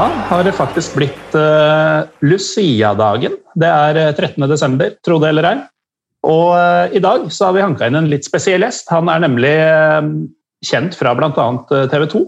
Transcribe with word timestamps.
da 0.00 0.06
har 0.30 0.46
det 0.46 0.56
faktisk 0.56 0.94
blitt 0.96 1.34
uh, 1.36 2.08
Lucia-dagen. 2.24 3.34
Det 3.58 3.68
er 3.68 3.98
13. 4.14 4.46
desember, 4.48 4.94
tro 5.04 5.18
det 5.20 5.32
eller 5.34 5.48
ei. 5.50 5.56
Og 6.24 6.54
uh, 6.56 6.86
i 6.96 7.02
dag 7.04 7.26
så 7.34 7.48
har 7.48 7.56
vi 7.56 7.64
hanka 7.64 7.88
inn 7.88 7.98
en 7.98 8.08
litt 8.08 8.24
spesiell 8.24 8.64
gjest. 8.64 8.88
Han 8.94 9.10
er 9.12 9.20
nemlig 9.26 9.52
uh, 9.60 10.06
kjent 10.64 10.96
fra 10.96 11.12
bl.a. 11.18 11.48
TV 11.92 12.06
2. 12.14 12.22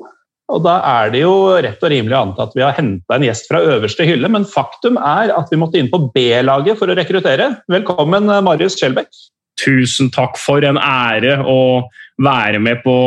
Og 0.53 0.61
da 0.67 0.75
er 0.91 1.15
det 1.15 1.23
jo 1.23 1.33
rett 1.65 1.81
og 1.81 1.93
rimelig 1.95 2.19
å 2.19 2.23
anta 2.27 2.45
at 2.45 2.57
vi 2.59 2.65
har 2.67 2.77
henta 2.77 3.17
en 3.17 3.25
gjest 3.25 3.49
fra 3.49 3.63
øverste 3.65 4.05
hylle, 4.05 4.29
men 4.29 4.45
faktum 4.45 4.99
er 5.01 5.33
at 5.33 5.49
vi 5.49 5.61
måtte 5.63 5.81
inn 5.81 5.89
på 5.93 6.03
B-laget 6.13 6.77
for 6.81 6.93
å 6.93 6.99
rekruttere. 6.99 7.55
Velkommen, 7.73 8.29
Marius 8.45 8.77
Skjelbæk. 8.77 9.09
Tusen 9.63 10.13
takk 10.13 10.37
for 10.41 10.65
en 10.67 10.77
ære 10.77 11.39
å 11.49 11.87
være 12.21 12.61
med 12.61 12.85
på 12.85 12.99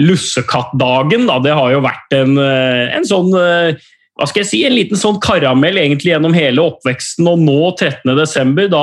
lussekattdagen. 0.00 1.26
Da. 1.28 1.38
Det 1.42 1.54
har 1.54 1.74
jo 1.74 1.82
vært 1.84 2.16
en, 2.16 2.38
eh, 2.38 2.94
en 2.96 3.06
sånn 3.06 3.30
eh, 3.38 3.84
hva 4.14 4.28
skal 4.30 4.44
jeg 4.44 4.50
si, 4.50 4.60
en 4.66 4.76
liten 4.76 4.98
sånn 4.98 5.16
karamell 5.22 5.78
egentlig 5.80 6.12
gjennom 6.12 6.34
hele 6.36 6.62
oppveksten. 6.62 7.26
Og 7.30 7.40
nå, 7.42 7.60
13.12., 7.80 8.68
da, 8.70 8.82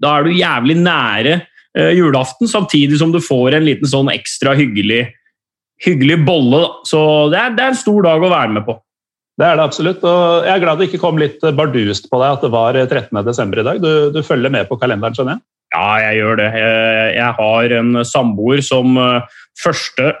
da 0.00 0.14
er 0.14 0.24
du 0.24 0.38
jævlig 0.38 0.78
nære 0.80 1.34
eh, 1.76 1.92
julaften, 1.98 2.48
samtidig 2.48 3.00
som 3.00 3.12
du 3.12 3.20
får 3.20 3.58
en 3.58 3.68
liten 3.68 3.88
sånn 3.88 4.08
ekstra 4.12 4.56
hyggelig, 4.56 5.04
hyggelig 5.84 6.22
bolle. 6.24 6.62
Da. 6.64 6.72
Så 6.88 7.02
det 7.34 7.42
er, 7.42 7.52
det 7.58 7.66
er, 7.66 7.74
en 7.74 7.84
stor 7.84 8.08
dag 8.08 8.24
å 8.24 8.32
være 8.32 8.56
med 8.56 8.66
på. 8.68 8.78
Det 9.40 9.48
er 9.48 9.56
det 9.58 9.64
absolutt. 9.64 10.02
og 10.04 10.46
Jeg 10.46 10.54
er 10.54 10.64
glad 10.64 10.80
det 10.80 10.88
ikke 10.88 11.04
kom 11.04 11.20
litt 11.20 11.44
bardust 11.56 12.08
på 12.08 12.20
deg 12.20 12.36
at 12.36 12.44
det 12.44 12.52
var 12.52 12.76
13.12. 12.80 13.60
i 13.60 13.66
dag. 13.68 13.80
Du, 13.80 13.92
du 14.12 14.20
følger 14.24 14.52
med 14.52 14.68
på 14.68 14.80
kalenderen, 14.80 15.16
skjønner 15.16 15.36
jeg? 15.36 15.44
Ja, 15.72 15.86
jeg 16.04 16.20
gjør 16.20 16.36
det. 16.40 16.48
Jeg 17.16 17.30
har 17.38 17.74
en 17.78 18.02
samboer 18.04 18.60
som 18.64 18.98
1. 18.98 20.16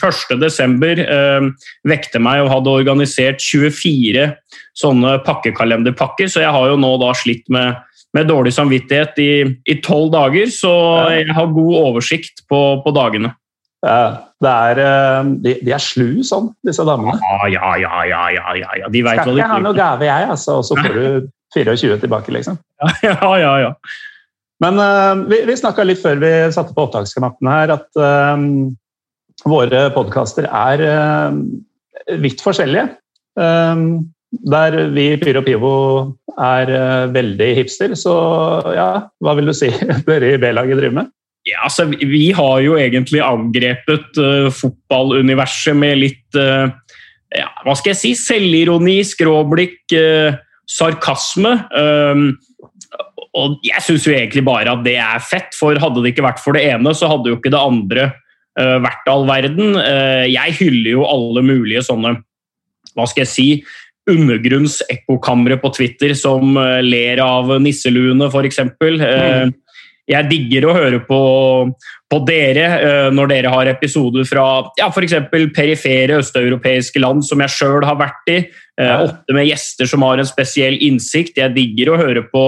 1. 0.00 0.40
desember 0.44 1.02
eh, 1.02 1.46
vekte 1.88 2.22
meg 2.22 2.44
og 2.44 2.52
hadde 2.54 2.74
organisert 2.82 3.42
24 3.42 4.30
sånne 4.78 5.18
pakkekalenderpakker, 5.26 6.30
så 6.30 6.44
jeg 6.44 6.54
har 6.54 6.70
jo 6.70 6.78
nå 6.80 6.94
da 7.02 7.10
slitt 7.18 7.48
med, 7.52 7.80
med 8.16 8.30
dårlig 8.30 8.54
samvittighet 8.56 9.18
i 9.20 9.76
tolv 9.84 10.12
dager, 10.14 10.50
så 10.54 10.72
jeg 11.12 11.34
har 11.36 11.54
god 11.54 11.76
oversikt 11.82 12.46
på, 12.50 12.80
på 12.84 12.94
dagene. 12.96 13.34
Ja, 13.80 14.26
er, 14.44 14.78
eh, 14.84 15.30
de, 15.40 15.56
de, 15.64 15.72
er 15.72 15.82
slu 15.82 16.20
sånn, 16.26 16.50
disse 16.66 16.84
damene. 16.84 17.16
Ja, 17.16 17.48
ja, 17.48 17.74
ja. 17.80 18.04
ja, 18.08 18.22
ja, 18.36 18.72
ja. 18.82 18.90
De 18.92 19.04
Skal 19.06 19.40
ikke 19.40 19.52
ha 19.54 19.60
noe 19.64 19.76
gave, 19.76 20.08
jeg, 20.08 20.30
altså, 20.36 20.60
og 20.60 20.66
så 20.68 20.78
får 20.78 20.96
du 20.96 21.28
24 21.56 21.98
tilbake, 22.04 22.32
liksom. 22.32 22.60
Ja, 23.02 23.14
ja, 23.40 23.54
ja. 23.64 23.72
Men 24.60 24.80
uh, 24.80 25.26
vi, 25.30 25.42
vi 25.48 25.56
snakka 25.56 25.86
litt 25.88 26.02
før 26.02 26.20
vi 26.20 26.30
satte 26.54 26.74
på 26.76 26.86
opptaksknappen 26.86 27.48
her, 27.50 27.72
at 27.78 28.00
uh, 28.00 28.36
våre 29.48 29.86
podkaster 29.94 30.48
er 30.48 30.84
uh, 30.84 32.18
vidt 32.20 32.42
forskjellige. 32.44 32.88
der 34.50 34.74
vi 34.94 35.04
i 35.12 35.18
Pyro 35.20 35.40
Pivo 35.42 35.74
er 36.38 36.70
veldig 37.14 37.48
hipster, 37.56 37.94
så 37.94 38.14
ja, 38.74 38.88
hva 39.22 39.34
vil 39.38 39.50
du 39.50 39.54
si 39.54 39.70
dere 40.08 40.34
i 40.34 40.40
B-laget 40.42 40.78
driver 40.80 40.96
med? 41.00 41.10
Ja, 41.46 41.62
altså, 41.64 41.86
vi 41.86 42.30
har 42.36 42.60
jo 42.60 42.76
egentlig 42.76 43.22
angrepet 43.24 44.18
fotballuniverset 44.58 45.78
med 45.78 46.02
litt 46.02 46.36
ja, 46.36 47.48
hva 47.64 47.76
skal 47.78 47.94
jeg 47.94 48.00
si, 48.00 48.12
selvironi, 48.18 48.98
skråblikk, 49.06 49.94
sarkasme. 50.70 51.54
Uh, 51.70 52.34
og 53.38 53.60
jeg 53.62 53.82
syns 53.84 54.06
jo 54.08 54.14
egentlig 54.14 54.42
bare 54.46 54.72
at 54.74 54.82
det 54.86 54.96
er 54.98 55.22
fett, 55.22 55.54
for 55.54 55.78
hadde 55.78 56.02
det 56.02 56.14
ikke 56.14 56.26
vært 56.26 56.42
for 56.42 56.56
det 56.56 56.64
ene, 56.72 56.94
så 56.96 57.10
hadde 57.10 57.30
jo 57.30 57.38
ikke 57.38 57.52
det 57.54 57.60
andre 57.60 58.08
uh, 58.58 58.78
vært 58.82 59.12
all 59.12 59.28
verden. 59.28 59.76
Uh, 59.78 60.26
jeg 60.26 60.56
hyller 60.58 60.90
jo 60.96 61.06
alle 61.06 61.44
mulige 61.46 61.84
sånne, 61.86 62.16
hva 62.96 63.06
skal 63.06 63.24
jeg 63.24 63.32
si, 63.34 63.48
undergrunnsekkokamre 64.10 65.60
på 65.62 65.70
Twitter 65.76 66.16
som 66.18 66.58
uh, 66.58 66.80
ler 66.82 67.22
av 67.22 67.54
nisseluene, 67.62 68.26
f.eks. 68.32 68.64
Mm. 68.74 69.54
Jeg 70.10 70.26
digger 70.26 70.66
å 70.66 70.74
høre 70.74 70.98
på, 71.06 71.20
på 72.10 72.18
dere 72.26 73.12
når 73.14 73.28
dere 73.30 73.50
har 73.52 73.68
episoder 73.70 74.24
fra 74.26 74.46
ja, 74.80 74.88
f.eks. 74.90 75.14
perifere 75.54 76.16
østeuropeiske 76.18 76.98
land 76.98 77.22
som 77.22 77.38
jeg 77.44 77.54
sjøl 77.54 77.86
har 77.86 78.00
vært 78.00 78.32
i. 78.34 78.40
Ofte 78.90 79.36
med 79.36 79.46
gjester 79.46 79.86
som 79.86 80.02
har 80.02 80.18
en 80.18 80.26
spesiell 80.26 80.80
innsikt. 80.82 81.38
Jeg 81.38 81.54
digger 81.54 81.92
å 81.92 82.00
høre 82.00 82.24
på 82.32 82.42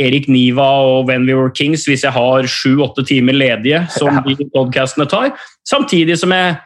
Erik 0.00 0.28
Niva 0.32 0.66
og 0.86 1.08
When 1.10 1.26
We 1.28 1.36
Were 1.36 1.52
Kings 1.52 1.84
hvis 1.88 2.04
jeg 2.06 2.14
har 2.14 2.48
sju-åtte 2.48 3.04
timer 3.08 3.36
ledige, 3.36 3.82
som 3.92 4.22
de 4.24 4.36
podcastene 4.54 5.08
tar. 5.10 5.34
Samtidig 5.68 6.16
som 6.20 6.32
jeg, 6.32 6.56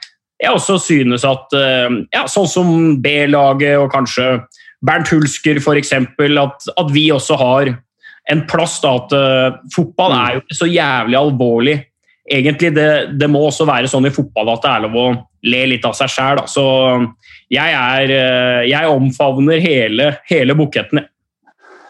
jeg 0.42 0.52
også 0.52 0.78
synes 0.82 1.26
at 1.26 1.56
eh, 1.58 1.98
ja, 2.14 2.26
sånn 2.30 2.50
som 2.50 2.70
B-laget 3.02 3.80
og 3.80 3.90
kanskje 3.94 4.36
Bernt 4.86 5.10
Hulsker 5.10 5.58
f.eks., 5.58 5.92
at, 5.96 6.70
at 6.76 6.94
vi 6.94 7.08
også 7.10 7.38
har 7.40 7.72
en 8.30 8.46
plass. 8.50 8.80
da, 8.82 8.94
at 9.00 9.14
uh, 9.14 9.58
Fotball 9.74 10.14
er 10.16 10.34
jo 10.34 10.44
ikke 10.44 10.58
så 10.60 10.70
jævlig 10.70 11.18
alvorlig. 11.18 11.76
Egentlig, 12.26 12.72
det, 12.74 12.88
det, 13.20 13.28
må 13.30 13.44
også 13.46 13.66
være 13.68 13.90
sånn 13.90 14.08
i 14.08 14.14
fotball 14.14 14.50
at 14.56 14.64
det 14.64 14.70
er 14.72 14.82
lov 14.82 14.96
å 14.98 15.10
le 15.46 15.60
litt 15.70 15.84
av 15.86 15.94
seg 15.94 16.10
sjæl. 16.10 16.40
Så 16.50 16.64
jeg, 17.54 17.70
er, 17.70 18.10
eh, 18.10 18.62
jeg 18.66 18.90
omfavner 18.90 19.62
hele, 19.62 20.08
hele 20.26 20.56
buketten. 20.58 21.04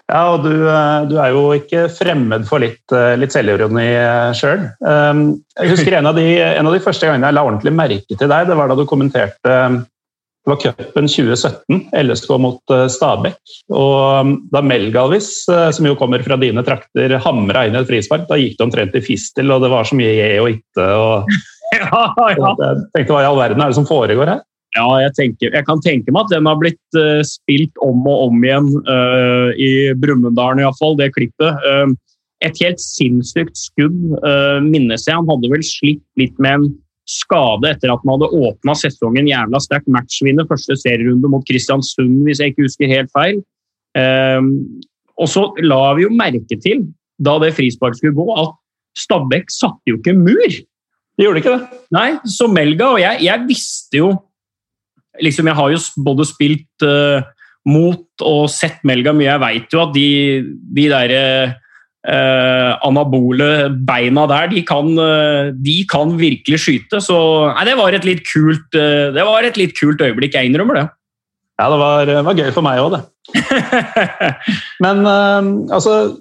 Ja, 0.07 0.21
og 0.37 0.45
du, 0.45 0.53
eh, 0.71 1.01
du, 1.11 1.17
er 1.19 1.33
jo 1.35 1.49
ikke 1.57 1.89
fremmed 1.91 2.47
for 2.47 2.63
litt, 2.63 2.85
eh, 2.95 3.17
litt 3.19 3.35
selvironi 3.35 3.89
eh, 3.91 4.31
sjøl. 4.39 4.69
Um, 4.79 5.27
jeg 5.59 5.73
husker 5.73 5.97
en 5.99 6.07
av, 6.13 6.19
de, 6.19 6.27
en 6.47 6.69
av, 6.69 6.77
de, 6.77 6.83
første 6.85 7.09
gangene 7.09 7.27
jeg 7.27 7.35
la 7.35 7.45
ordentlig 7.49 7.75
merke 7.75 8.15
til 8.15 8.31
deg, 8.31 8.47
det 8.47 8.59
var 8.59 8.71
da 8.71 8.79
du 8.79 8.87
kommenterte 8.87 9.57
det 10.47 10.53
var 10.53 10.61
cupen 10.63 11.09
2017, 11.11 11.79
LSK 12.07 12.29
mot 12.39 12.75
Stabæk. 12.95 13.41
Og 13.75 13.97
um, 14.23 14.37
da 14.53 14.63
Melgalvis, 14.63 15.33
som 15.75 15.89
jo 15.89 15.97
kommer 15.99 16.23
fra 16.23 16.39
dine 16.39 16.63
trakter, 16.63 17.17
hamra 17.25 17.65
inn 17.67 17.75
et 17.75 17.89
frispark, 17.89 18.29
da 18.29 18.39
gikk 18.39 18.55
det 18.61 18.67
omtrent 18.69 18.95
i 18.95 19.03
fistel, 19.03 19.51
og 19.51 19.67
det 19.67 19.73
var 19.75 19.91
så 19.91 19.99
mye 19.99 20.13
je 20.15 20.29
og 20.39 20.53
itte. 20.53 20.87
Og, 20.87 21.35
ja, 21.81 22.05
ja. 22.31 22.53
Jeg 22.63 22.85
tenkte 22.95 23.17
hva 23.17 23.25
i 23.25 23.27
all 23.33 23.41
verden 23.43 23.65
er 23.65 23.75
det 23.75 23.81
som 23.81 23.91
foregår 23.91 24.37
her? 24.37 24.47
Ja, 24.75 24.87
jeg, 25.01 25.13
tenker, 25.17 25.53
jeg, 25.55 25.65
kan 25.65 25.81
tenke 25.85 26.13
meg 26.13 26.27
at 26.27 26.35
den 26.35 26.49
har 26.49 26.59
blitt 26.61 26.99
uh, 26.99 27.23
spilt 27.25 27.79
om 27.85 28.03
og 28.11 28.27
om 28.29 28.43
igjen 28.45 28.67
uh, 28.89 29.53
i 29.57 29.93
Brumunddal, 29.97 30.61
iallfall, 30.61 30.99
det 30.99 31.13
klippet. 31.15 31.63
Uh, 31.65 31.95
et 32.45 32.59
helt 32.61 32.83
sinnssykt 32.83 33.57
skudd, 33.57 33.95
minnes 34.61 35.07
jeg. 35.09 35.17
Han 35.17 35.31
hadde 35.31 35.49
vel 35.49 35.63
slitt 35.65 36.03
litt 36.21 36.35
med 36.37 36.59
en 36.59 36.67
skade 37.09 37.71
etter 37.71 37.89
at 37.89 38.03
han 38.05 38.13
hadde 38.13 38.29
åpna 38.45 38.75
sesongen 38.77 39.31
jævla 39.31 39.57
sterkt. 39.65 39.89
Matchvinner 39.89 40.45
første 40.51 40.77
serierunde 40.77 41.31
mot 41.33 41.47
Kristiansund, 41.49 42.19
hvis 42.27 42.43
jeg 42.45 42.53
ikke 42.53 42.67
husker 42.67 42.93
helt 42.93 43.09
feil. 43.17 43.41
og 45.17 45.33
så 45.33 45.47
la 45.65 45.81
vi 45.97 46.05
jo 46.05 46.13
merke 46.13 46.61
til, 46.61 46.85
da 47.17 47.39
det 47.41 47.55
frisparket 47.57 48.03
skulle 48.03 48.21
gå, 48.21 48.29
at 48.37 48.53
Stabæk 49.01 49.49
satte 49.53 49.89
jo 49.89 49.97
ikke 49.97 50.13
mur. 50.21 50.61
De 51.17 51.25
gjorde 51.25 51.41
ikke 51.41 51.57
det? 51.57 51.81
Nei, 51.97 52.09
så 52.29 52.49
Melga 52.53 52.93
og 52.95 53.01
jeg, 53.01 53.25
jeg 53.25 53.49
visste 53.49 54.01
jo 54.03 54.13
liksom, 55.23 55.49
Jeg 55.51 55.59
har 55.59 55.73
jo 55.73 55.79
både 56.05 56.27
spilt 56.29 56.87
uh, 56.87 57.25
mot 57.67 58.25
og 58.25 58.51
sett 58.53 58.83
Melga 58.87 59.15
mye. 59.17 59.31
Jeg 59.31 59.43
veit 59.43 59.75
jo 59.75 59.83
at 59.85 59.95
de, 59.95 60.09
de 60.77 60.85
derre 60.93 61.23
uh, 62.07 62.73
anabole 62.87 63.51
beina 63.89 64.27
der, 64.31 64.53
de 64.53 64.63
kan, 64.67 64.93
uh, 64.99 65.51
de 65.53 65.79
kan 65.91 66.15
virkelig 66.21 66.63
skyte. 66.67 67.03
Så 67.05 67.19
nei, 67.53 67.67
det 67.69 67.79
var 67.81 67.97
et 67.97 68.07
litt 68.09 68.23
kult, 68.29 68.71
det 68.73 69.27
var 69.27 69.47
et 69.47 69.59
litt 69.61 69.77
kult 69.79 70.03
øyeblikk. 70.05 70.39
Jeg 70.39 70.53
innrømmer 70.53 70.83
det. 70.83 70.87
Ja, 71.57 71.71
det 71.73 71.77
var, 71.81 72.01
det 72.05 72.23
var 72.27 72.37
gøy 72.37 72.51
for 72.53 72.65
meg 72.67 72.83
òg, 72.85 72.99
det. 72.99 73.05
Men 74.85 75.07
altså, 75.73 76.19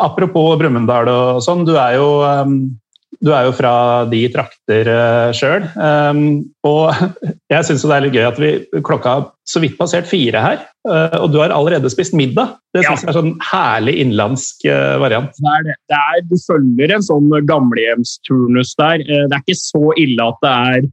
apropos 0.00 0.56
Brumunddal 0.58 1.10
og 1.12 1.42
sånn, 1.44 1.66
du 1.68 1.74
er 1.76 1.98
jo 2.00 2.08
um 2.24 2.60
du 3.24 3.32
er 3.34 3.48
jo 3.48 3.54
fra 3.56 3.72
de 4.10 4.20
trakter 4.30 4.88
uh, 4.92 5.30
sjøl. 5.34 5.66
Um, 5.74 6.20
og 6.66 6.94
jeg 7.52 7.66
syns 7.66 7.84
det 7.84 7.94
er 7.94 8.04
litt 8.04 8.16
gøy 8.16 8.26
at 8.28 8.38
vi 8.40 8.52
klokka 8.86 9.14
så 9.48 9.62
vidt 9.62 9.78
passert 9.78 10.06
fire 10.10 10.42
her, 10.42 10.60
uh, 10.88 11.16
og 11.22 11.32
du 11.32 11.40
har 11.42 11.54
allerede 11.54 11.90
spist 11.90 12.14
middag. 12.16 12.54
Det 12.76 12.84
syns 12.84 13.02
ja. 13.02 13.08
jeg 13.08 13.10
er 13.10 13.18
sånn 13.18 13.34
herlig 13.48 13.96
innlandsk 14.04 14.68
uh, 14.68 14.98
variant. 15.02 15.34
Det 15.34 15.54
er 15.56 15.66
det. 15.66 15.76
det 15.90 15.98
er, 15.98 16.22
du 16.30 16.36
følger 16.44 16.94
en 16.94 17.06
sånn 17.08 17.32
gamlehjemsturnus 17.48 18.74
der. 18.78 19.02
Uh, 19.08 19.24
det 19.26 19.34
er 19.34 19.44
ikke 19.44 19.60
så 19.62 19.84
ille 19.98 20.30
at 20.30 20.40
det 20.44 20.54
er 20.68 20.88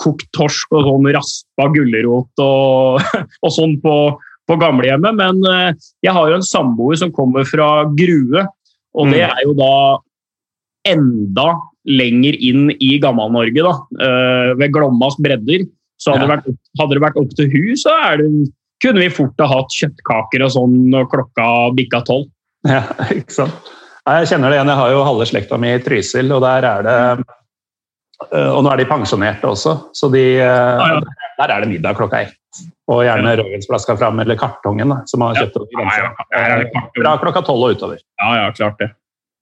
kokt 0.00 0.24
torsk 0.34 0.72
og 0.72 0.86
sånn 0.86 1.06
raspa 1.12 1.66
gulrot 1.74 2.40
og, 2.42 3.02
og 3.44 3.52
sånn 3.52 3.74
på, 3.82 3.96
på 4.48 4.56
gamlehjemmet, 4.58 5.18
men 5.18 5.42
jeg 6.02 6.14
har 6.16 6.30
jo 6.30 6.38
en 6.38 6.46
samboer 6.46 6.96
som 6.98 7.12
kommer 7.14 7.44
fra 7.46 7.84
Grue. 7.92 8.46
Og 8.96 9.12
det 9.12 9.20
mm. 9.20 9.34
er 9.36 9.44
jo 9.44 9.52
da 9.60 9.74
enda 10.88 11.48
lenger 11.88 12.36
inn 12.36 12.70
i 12.78 12.94
Gammel-Norge, 13.02 13.64
da, 13.64 13.74
uh, 14.00 14.52
ved 14.60 14.72
Glommas 14.74 15.16
bredder. 15.22 15.66
Så 16.00 16.14
hadde, 16.14 16.24
ja. 16.24 16.28
det 16.28 16.32
vært, 16.32 16.60
hadde, 16.80 16.96
det 16.96 17.04
vært, 17.04 17.20
opp 17.20 17.36
til 17.36 17.50
hun, 17.52 17.76
så 17.76 17.96
det, 18.20 18.28
kunne 18.80 19.02
vi 19.02 19.10
fort 19.12 19.42
ha 19.42 19.48
hatt 19.50 19.76
kjøttkaker 19.76 20.46
og 20.46 20.54
sånn 20.54 20.78
når 20.92 21.10
klokka 21.12 21.48
bikka 21.76 22.00
tolv. 22.08 22.30
Ja, 22.68 22.84
ikke 23.16 23.36
sant. 23.42 23.74
Jeg 24.08 24.30
kjenner 24.30 24.50
det 24.50 24.56
igjen. 24.56 24.72
Jeg 24.72 24.80
har 24.80 24.92
jo 24.94 25.04
halve 25.04 25.28
slekta 25.28 25.58
mi 25.60 25.74
i 25.74 25.80
Trysil, 25.84 26.32
og 26.32 26.40
der 26.44 26.66
er 26.66 26.86
det 26.86 26.98
uh, 27.20 28.50
Og 28.56 28.62
nå 28.64 28.72
er 28.72 28.80
de 28.80 28.88
pensjonerte 28.88 29.48
også, 29.48 29.76
så 29.96 30.08
de, 30.12 30.24
uh, 30.40 30.80
ja, 30.80 30.92
ja. 30.96 31.34
der 31.42 31.56
er 31.56 31.64
det 31.64 31.72
middag 31.74 32.00
klokka 32.00 32.24
ett. 32.26 32.36
Og 32.90 33.04
gjerne 33.06 33.36
rødvinsflaska 33.38 33.94
fram, 34.00 34.18
eller 34.24 34.38
kartongen, 34.40 34.90
da, 34.90 35.02
som 35.06 35.22
har 35.22 35.36
kjøpt 35.38 35.60
over 35.60 35.84
ja. 35.94 36.08
Fra 36.96 37.12
klokka 37.22 37.44
tolv 37.46 37.68
og 37.68 37.76
utover. 37.76 38.00
Ja, 38.18 38.32
ja, 38.40 38.48
klart 38.56 38.80
det. 38.82 38.90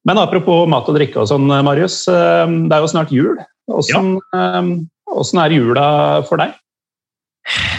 Men 0.09 0.21
apropos 0.23 0.65
mat 0.71 0.89
og 0.89 0.97
drikke 0.97 1.21
og 1.21 1.29
sånn, 1.29 1.47
Marius. 1.67 2.07
eh, 2.09 2.47
Det 2.49 2.75
er 2.75 2.85
jo 2.85 2.91
snart 2.91 3.13
jul. 3.13 3.37
Åssen 3.69 4.17
ja. 4.33 5.45
er 5.45 5.53
jula 5.53 5.89
for 6.29 6.41
deg? 6.41 6.57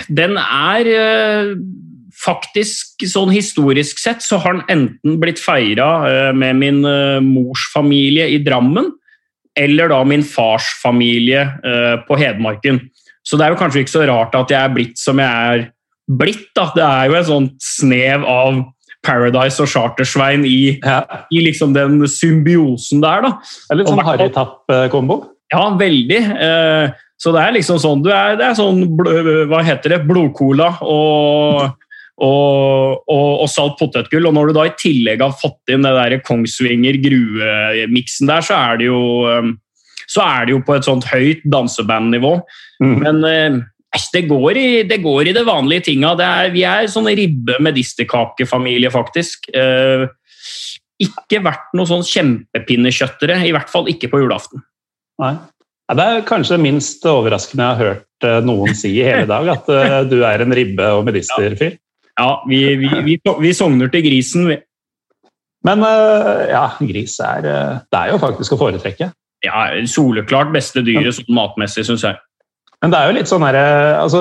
Den 0.10 0.38
er 0.38 0.90
eh, 0.90 1.56
faktisk 2.20 3.06
sånn 3.10 3.32
historisk 3.34 4.02
sett 4.02 4.24
så 4.26 4.40
har 4.44 4.58
den 4.58 4.66
enten 4.74 5.20
blitt 5.22 5.42
feira 5.42 5.90
eh, 6.10 6.32
med 6.36 6.58
min 6.62 6.80
eh, 6.86 7.20
mors 7.24 7.68
familie 7.74 8.28
i 8.34 8.40
Drammen, 8.44 8.92
eller 9.58 9.92
da 9.92 10.02
min 10.08 10.24
fars 10.26 10.68
familie 10.82 11.46
eh, 11.66 11.96
på 12.08 12.18
Hedmarken. 12.20 12.82
Så 13.26 13.38
det 13.38 13.46
er 13.46 13.54
jo 13.54 13.60
kanskje 13.60 13.84
ikke 13.84 13.98
så 13.98 14.08
rart 14.10 14.38
at 14.38 14.52
jeg 14.54 14.60
er 14.62 14.74
blitt 14.74 14.98
som 15.02 15.20
jeg 15.22 15.54
er 15.54 15.68
blitt. 16.10 16.48
da. 16.58 16.70
Det 16.76 16.86
er 16.86 17.10
jo 17.10 17.18
en 17.20 17.30
sånn 17.30 17.50
snev 17.62 18.26
av 18.26 18.64
Paradise 19.06 19.62
og 19.64 19.70
Chartersvein 19.72 20.44
i, 20.46 20.80
Ja. 20.84 21.04
i 21.32 21.40
liksom 21.46 21.74
den 21.74 22.02
symbiosen 22.08 23.02
der, 23.02 23.22
da. 23.22 23.30
Det 23.40 23.72
er 23.72 23.80
litt 23.80 23.88
sånn 23.92 24.04
Harry 24.06 24.30
Tapp-kombo. 24.36 25.22
Ja, 25.54 25.70
veldig. 25.78 26.20
Eh, 26.40 26.90
Så 27.20 27.34
det 27.36 27.42
er 27.44 27.52
liksom 27.52 27.80
sånn 27.84 28.02
du 28.02 28.10
er, 28.16 28.38
Det 28.38 28.46
er 28.46 28.54
sånn 28.56 28.96
hva 29.50 29.60
heter 29.64 29.90
det, 29.90 30.08
blodcola 30.08 30.78
og, 30.82 31.74
og, 32.18 33.02
og, 33.10 33.42
og 33.44 33.50
salt 33.52 33.76
potetgull. 33.80 34.28
Og 34.30 34.34
når 34.38 34.48
du 34.48 34.54
da 34.54 34.64
i 34.70 34.76
tillegg 34.80 35.20
har 35.22 35.32
fått 35.36 35.74
inn 35.74 35.84
det 35.84 35.92
der 35.98 36.20
Kongsvinger 36.24 36.96
grue-miksen 37.04 38.28
der, 38.32 38.42
så 38.46 38.56
er 38.56 38.78
det 38.80 38.88
jo 38.88 39.02
eh, 39.28 39.50
så 40.10 40.24
er 40.26 40.46
det 40.48 40.56
jo 40.56 40.62
på 40.66 40.74
et 40.78 40.88
sånt 40.88 41.06
høyt 41.06 41.44
dansebandnivå. 41.46 42.32
Mm. 42.82 42.96
Men 43.04 43.20
eh, 43.28 43.60
det, 44.14 44.22
går 44.30 44.58
i, 44.58 44.70
det 44.90 45.00
går 45.04 45.30
i 45.30 45.36
det 45.36 45.46
vanlige 45.48 45.88
tinga. 45.90 46.14
Det 46.18 46.26
er, 46.26 46.52
vi 46.54 46.64
er 46.68 46.90
sånn 46.92 47.10
ribbe 47.18 47.58
medisterkakefamilie, 47.64 48.92
faktisk. 48.94 49.50
Eh, 49.54 50.06
ikke 51.00 51.40
vært 51.46 51.72
noe 51.78 51.88
sånn 51.90 52.04
kjempepinnekjøttere, 52.06 53.40
i 53.48 53.54
hvert 53.56 53.72
fall 53.72 53.90
ikke 53.92 54.12
på 54.12 54.22
julaften. 54.22 54.62
Nei. 55.22 55.34
Ja, 55.90 55.96
det 55.98 56.06
er 56.06 56.26
kanskje 56.28 56.58
det 56.58 56.66
minst 56.68 57.06
overraskende 57.10 57.66
jeg 57.66 57.78
har 57.80 57.94
hørt 57.96 58.28
eh, 58.28 58.40
noen 58.46 58.76
si 58.78 58.92
i 59.00 59.06
hele 59.08 59.26
dag, 59.30 59.48
at 59.56 59.70
eh, 59.74 60.00
du 60.12 60.20
er 60.22 60.44
en 60.44 60.54
ribbe- 60.54 60.92
og 61.00 61.08
medisterfyr. 61.08 61.80
Ja, 62.20 62.32
vi, 62.50 62.60
vi, 62.78 62.90
vi, 63.08 63.16
vi 63.18 63.54
sogner 63.56 63.90
til 63.90 64.04
grisen. 64.06 64.46
vi. 64.52 64.60
Men 65.66 65.82
eh, 65.88 66.46
ja, 66.52 66.68
gris 66.84 67.18
er, 67.26 67.48
det 67.90 68.04
er 68.04 68.14
jo 68.14 68.22
faktisk 68.22 68.54
å 68.54 68.62
foretrekke. 68.62 69.10
Ja, 69.46 69.66
Soleklart 69.88 70.52
beste 70.54 70.84
dyret 70.86 71.16
sånn 71.16 71.34
matmessig, 71.34 71.88
syns 71.88 72.04
jeg. 72.06 72.20
Men 72.80 72.94
det 72.94 73.00
er 73.00 73.10
jo 73.10 73.16
litt 73.18 73.28
sånn 73.28 73.44
herre 73.44 73.64
altså, 74.00 74.20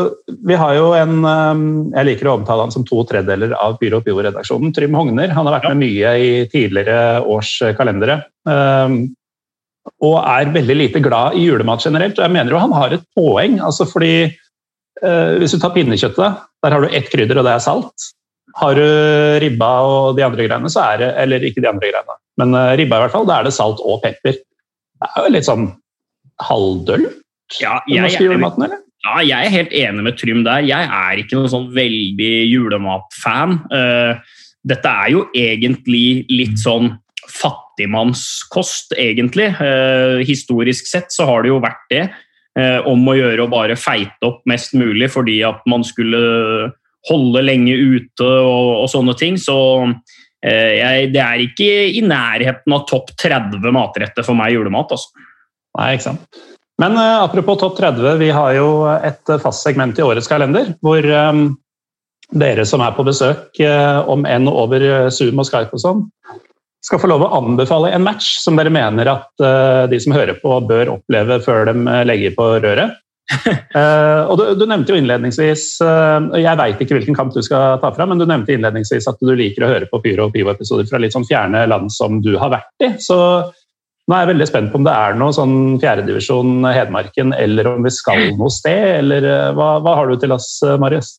Vi 0.49 0.57
har 0.59 0.73
jo 0.75 0.89
en 0.99 1.21
eh, 1.23 1.61
Jeg 1.95 2.09
liker 2.09 2.31
å 2.31 2.39
omtale 2.41 2.65
han 2.67 2.75
som 2.75 2.83
to 2.89 3.05
tredjedeler 3.07 3.55
av 3.55 3.77
Pyro 3.79 4.01
og 4.01 4.09
Pio-redaksjonen. 4.09 4.75
Trym 4.75 4.97
Hogner. 4.99 5.31
Han 5.31 5.47
har 5.47 5.61
vært 5.61 5.71
med 5.71 5.85
mye 5.85 6.17
i 6.19 6.33
tidligere 6.51 7.23
års 7.23 7.55
kalendere. 7.79 8.23
eh, 8.51 8.99
og 10.05 10.19
er 10.21 10.53
veldig 10.55 10.77
lite 10.77 11.03
glad 11.03 11.39
i 11.39 11.47
julemat 11.47 11.83
generelt. 11.85 12.19
Og 12.19 12.27
jeg 12.27 12.35
mener 12.35 12.55
jo 12.55 12.61
han 12.61 12.77
har 12.77 12.95
et 12.95 13.07
poeng. 13.17 13.59
altså 13.65 13.87
fordi 13.89 14.13
eh, 14.27 15.33
Hvis 15.41 15.55
du 15.55 15.59
tar 15.63 15.75
pinnekjøttet, 15.75 16.45
der 16.63 16.75
har 16.75 16.85
du 16.85 16.95
ett 16.95 17.11
krydder, 17.11 17.41
og 17.41 17.49
det 17.49 17.55
er 17.55 17.65
salt. 17.65 18.11
Har 18.59 18.75
du 18.75 18.87
ribba 19.43 19.71
og 19.87 20.17
de 20.19 20.25
andre 20.27 20.47
greiene, 20.47 20.71
så 20.73 20.83
er 20.93 21.03
det 21.03 21.11
Eller 21.23 21.45
ikke 21.47 21.63
de 21.63 21.71
andre 21.71 21.91
greiene, 21.93 22.19
men 22.41 22.55
eh, 22.55 22.75
ribba 22.81 22.99
i 22.99 23.07
hvert 23.07 23.15
fall, 23.15 23.29
da 23.29 23.39
er 23.39 23.49
det 23.49 23.55
salt 23.57 23.83
og 23.85 24.03
pepper. 24.03 24.39
Det 24.99 25.11
er 25.15 25.27
jo 25.27 25.35
litt 25.35 25.47
sånn 25.47 25.69
halvdølt, 26.43 27.19
Ja, 27.57 27.79
den 27.87 27.97
jeg, 27.97 28.05
norske 28.05 28.29
julematen, 28.29 28.69
eller? 28.69 28.85
ja, 29.07 29.19
jeg 29.25 29.47
er 29.47 29.55
helt 29.55 29.75
enig 29.77 30.05
med 30.05 30.19
Trym 30.19 30.45
der. 30.47 30.65
Jeg 30.67 30.89
er 31.01 31.21
ikke 31.21 31.39
noen 31.39 31.53
sånn 31.53 31.69
veldig 31.75 32.33
julematfan. 32.51 33.59
Eh, 33.75 34.41
dette 34.69 34.95
er 35.05 35.13
jo 35.15 35.27
egentlig 35.37 36.27
litt 36.33 36.59
sånn 36.61 36.93
fattigmannskost, 37.29 38.97
egentlig. 38.99 39.51
Eh, 39.63 40.25
historisk 40.29 40.89
sett 40.91 41.15
så 41.15 41.29
har 41.29 41.45
det 41.45 41.53
jo 41.53 41.63
vært 41.63 41.87
det. 41.93 42.05
Eh, 42.59 42.81
om 42.91 43.07
å 43.07 43.15
gjøre 43.15 43.47
å 43.47 43.53
bare 43.53 43.79
feite 43.79 44.27
opp 44.27 44.43
mest 44.51 44.75
mulig 44.75 45.07
fordi 45.15 45.39
at 45.47 45.61
man 45.71 45.85
skulle 45.87 46.73
holde 47.09 47.43
lenge 47.45 47.77
ute 47.77 48.27
og, 48.27 48.83
og 48.83 48.89
sånne 48.91 49.15
ting. 49.17 49.39
Så 49.39 49.57
jeg, 50.39 51.09
det 51.11 51.19
er 51.19 51.41
ikke 51.43 51.71
i 51.99 52.03
nærheten 52.07 52.75
av 52.75 52.85
topp 52.87 53.09
30 53.19 53.73
matretter 53.75 54.27
for 54.27 54.39
meg 54.39 54.55
julemat. 54.55 54.93
altså. 54.95 55.27
Nei, 55.79 55.93
ikke 55.97 56.07
sant. 56.11 56.43
Men 56.79 56.99
uh, 56.99 57.25
apropos 57.25 57.59
topp 57.61 57.79
30, 57.79 58.19
vi 58.21 58.29
har 58.35 58.53
jo 58.55 58.69
et 58.95 59.33
uh, 59.33 59.41
fast 59.43 59.67
segment 59.67 59.99
i 59.99 60.05
årets 60.07 60.31
kalender 60.31 60.73
hvor 60.85 61.03
um, 61.03 61.49
dere 62.39 62.67
som 62.69 62.85
er 62.85 62.95
på 62.95 63.07
besøk, 63.09 63.49
uh, 63.65 64.05
om 64.11 64.27
enn 64.29 64.51
over 64.51 64.85
eh, 64.85 65.09
Zoom 65.15 65.41
og 65.41 65.49
Skype 65.49 65.75
og 65.75 65.83
sånn, 65.83 66.03
skal 66.85 67.01
få 67.03 67.11
lov 67.11 67.25
å 67.27 67.33
anbefale 67.39 67.91
en 67.95 68.05
match 68.07 68.39
som 68.43 68.59
dere 68.59 68.73
mener 68.73 69.11
at 69.11 69.45
eh, 69.45 69.85
de 69.91 69.99
som 70.03 70.15
hører 70.15 70.39
på, 70.41 70.55
bør 70.69 70.95
oppleve 70.99 71.41
før 71.45 71.69
de 71.69 71.75
eh, 71.83 72.05
legger 72.09 72.39
på 72.39 72.55
røret. 72.65 72.99
Eh, 73.77 74.21
og 74.33 74.39
du, 74.41 74.45
du 74.57 74.63
nevnte 74.65 74.95
jo 74.95 74.97
innledningsvis 74.97 75.65
eh, 75.85 76.39
Jeg 76.41 76.57
veit 76.57 76.79
ikke 76.81 76.95
hvilken 76.97 77.17
kamp 77.19 77.35
du 77.35 77.43
skal 77.45 77.77
ta 77.83 77.91
fra, 77.93 78.07
men 78.09 78.17
du 78.17 78.25
nevnte 78.25 78.55
innledningsvis 78.55 79.05
at 79.11 79.21
du 79.21 79.35
liker 79.37 79.67
å 79.67 79.69
høre 79.69 79.89
på 79.91 80.01
Pyro 80.01 80.31
og 80.31 80.33
Pivo-episoder 80.33 80.89
fra 80.89 81.01
litt 81.03 81.13
sånn 81.13 81.27
fjerne 81.29 81.67
land 81.69 81.93
som 81.93 82.23
du 82.25 82.31
har 82.41 82.55
vært 82.55 82.87
i. 82.87 82.89
Så 83.05 83.19
nå 84.09 84.17
er 84.17 84.25
jeg 84.25 84.33
veldig 84.33 84.49
spent 84.49 84.71
på 84.73 84.79
om 84.81 84.87
det 84.87 84.95
er 84.97 85.17
noe 85.21 85.35
sånn 85.37 85.57
fjerdedivisjon 85.83 86.65
Hedmarken, 86.65 87.35
eller 87.37 87.69
om 87.69 87.85
vi 87.85 87.93
skal 87.93 88.31
noe 88.39 88.53
sted, 88.53 88.85
eller 89.03 89.27
eh, 89.29 89.51
hva, 89.57 89.75
hva 89.85 89.93
har 90.01 90.09
du 90.09 90.17
til 90.21 90.33
oss, 90.37 90.49
eh, 90.65 90.79
Marius? 90.81 91.19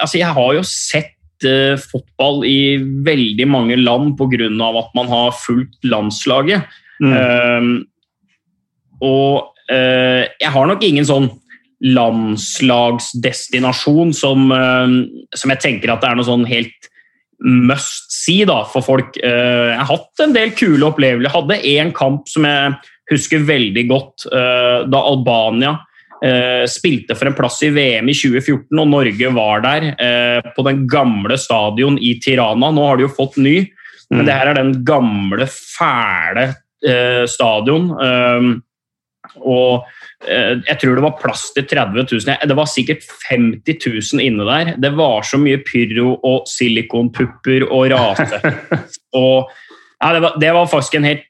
altså 0.00 0.18
jeg 0.18 0.32
har 0.36 0.54
jo 0.56 0.62
sett 0.64 1.44
eh, 1.46 1.76
fotball 1.78 2.44
i 2.48 2.78
veldig 3.06 3.46
mange 3.50 3.76
land 3.80 4.16
pga. 4.18 4.48
at 4.48 4.90
man 4.96 5.08
har 5.10 5.32
fulgt 5.36 5.84
landslaget. 5.84 6.62
Mm. 7.02 7.12
Uh, 7.12 7.62
og 9.02 9.50
uh, 9.68 10.22
jeg 10.40 10.50
har 10.54 10.66
nok 10.70 10.82
ingen 10.86 11.04
sånn 11.04 11.28
landslagsdestinasjon 11.84 14.14
som, 14.16 14.52
eh, 14.52 14.88
som 15.36 15.50
jeg 15.52 15.60
tenker 15.60 15.90
at 15.92 16.00
det 16.02 16.10
er 16.10 16.16
noe 16.18 16.26
sånn 16.26 16.46
helt 16.48 16.88
must 17.44 18.12
see 18.12 18.44
da, 18.48 18.62
for 18.64 18.84
folk. 18.84 19.16
Eh, 19.20 19.70
jeg 19.74 19.80
har 19.80 19.90
hatt 19.90 20.22
en 20.24 20.32
del 20.34 20.54
kule 20.56 20.88
opplevelser. 20.88 21.28
Jeg 21.28 21.34
hadde 21.36 21.58
én 21.74 21.92
kamp 21.96 22.28
som 22.30 22.46
jeg 22.48 22.74
husker 23.12 23.44
veldig 23.44 23.84
godt, 23.90 24.24
eh, 24.32 24.86
da 24.88 25.02
Albania 25.10 25.74
eh, 26.24 26.64
spilte 26.70 27.16
for 27.18 27.28
en 27.28 27.36
plass 27.36 27.60
i 27.66 27.68
VM 27.74 28.08
i 28.08 28.16
2014, 28.16 28.80
og 28.80 28.88
Norge 28.88 29.32
var 29.36 29.60
der 29.60 29.90
på 30.56 30.64
den 30.64 30.86
gamle 30.88 31.36
stadion 31.36 31.98
i 32.00 32.14
Tirana. 32.22 32.70
Nå 32.72 32.86
har 32.88 32.96
de 32.96 33.04
jo 33.04 33.12
fått 33.12 33.36
ny, 33.36 33.58
men 34.10 34.22
Mm. 34.22 34.26
det 34.26 34.34
her 34.34 34.48
er 34.48 34.54
den 34.54 34.84
gamle, 34.84 35.46
fæle 35.48 36.54
stadion. 37.26 37.90
Og 39.40 39.84
eh, 40.28 40.60
jeg 40.66 40.78
tror 40.80 40.98
det 40.98 41.04
var 41.04 41.16
plass 41.20 41.46
til 41.56 41.66
30 41.70 42.04
000. 42.10 42.48
Det 42.50 42.58
var 42.58 42.70
sikkert 42.70 43.06
50 43.30 43.78
000 44.14 44.24
inne 44.24 44.48
der. 44.48 44.74
Det 44.80 44.92
var 44.98 45.24
så 45.26 45.40
mye 45.40 45.62
pyro 45.64 46.18
og 46.20 46.50
silikonpupper 46.50 47.66
og 47.70 47.88
rase. 47.94 48.42
og 49.22 49.50
ja, 50.02 50.12
det, 50.12 50.22
var, 50.26 50.38
det 50.40 50.52
var 50.56 50.70
faktisk 50.70 51.00
en 51.00 51.08
helt, 51.08 51.26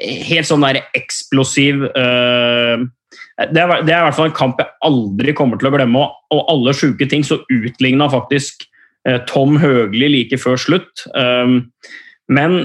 helt 0.00 0.48
sånn 0.48 0.64
der 0.64 0.82
eksplosiv 0.96 1.86
eh, 1.92 2.88
det, 3.52 3.60
er, 3.60 3.82
det 3.84 3.92
er 3.92 4.02
i 4.02 4.04
hvert 4.06 4.16
fall 4.16 4.30
en 4.30 4.36
kamp 4.36 4.60
jeg 4.60 4.70
aldri 4.86 5.34
kommer 5.36 5.60
til 5.60 5.70
å 5.70 5.74
glemme. 5.74 6.02
Og, 6.02 6.36
og 6.36 6.52
alle 6.52 6.74
sjuke 6.76 7.08
ting 7.10 7.24
så 7.26 7.40
utligna 7.52 8.08
faktisk 8.12 8.66
eh, 9.08 9.20
Tom 9.28 9.58
Høgli 9.62 10.10
like 10.12 10.38
før 10.40 10.60
slutt. 10.60 11.06
Um, 11.16 11.72
men 12.32 12.64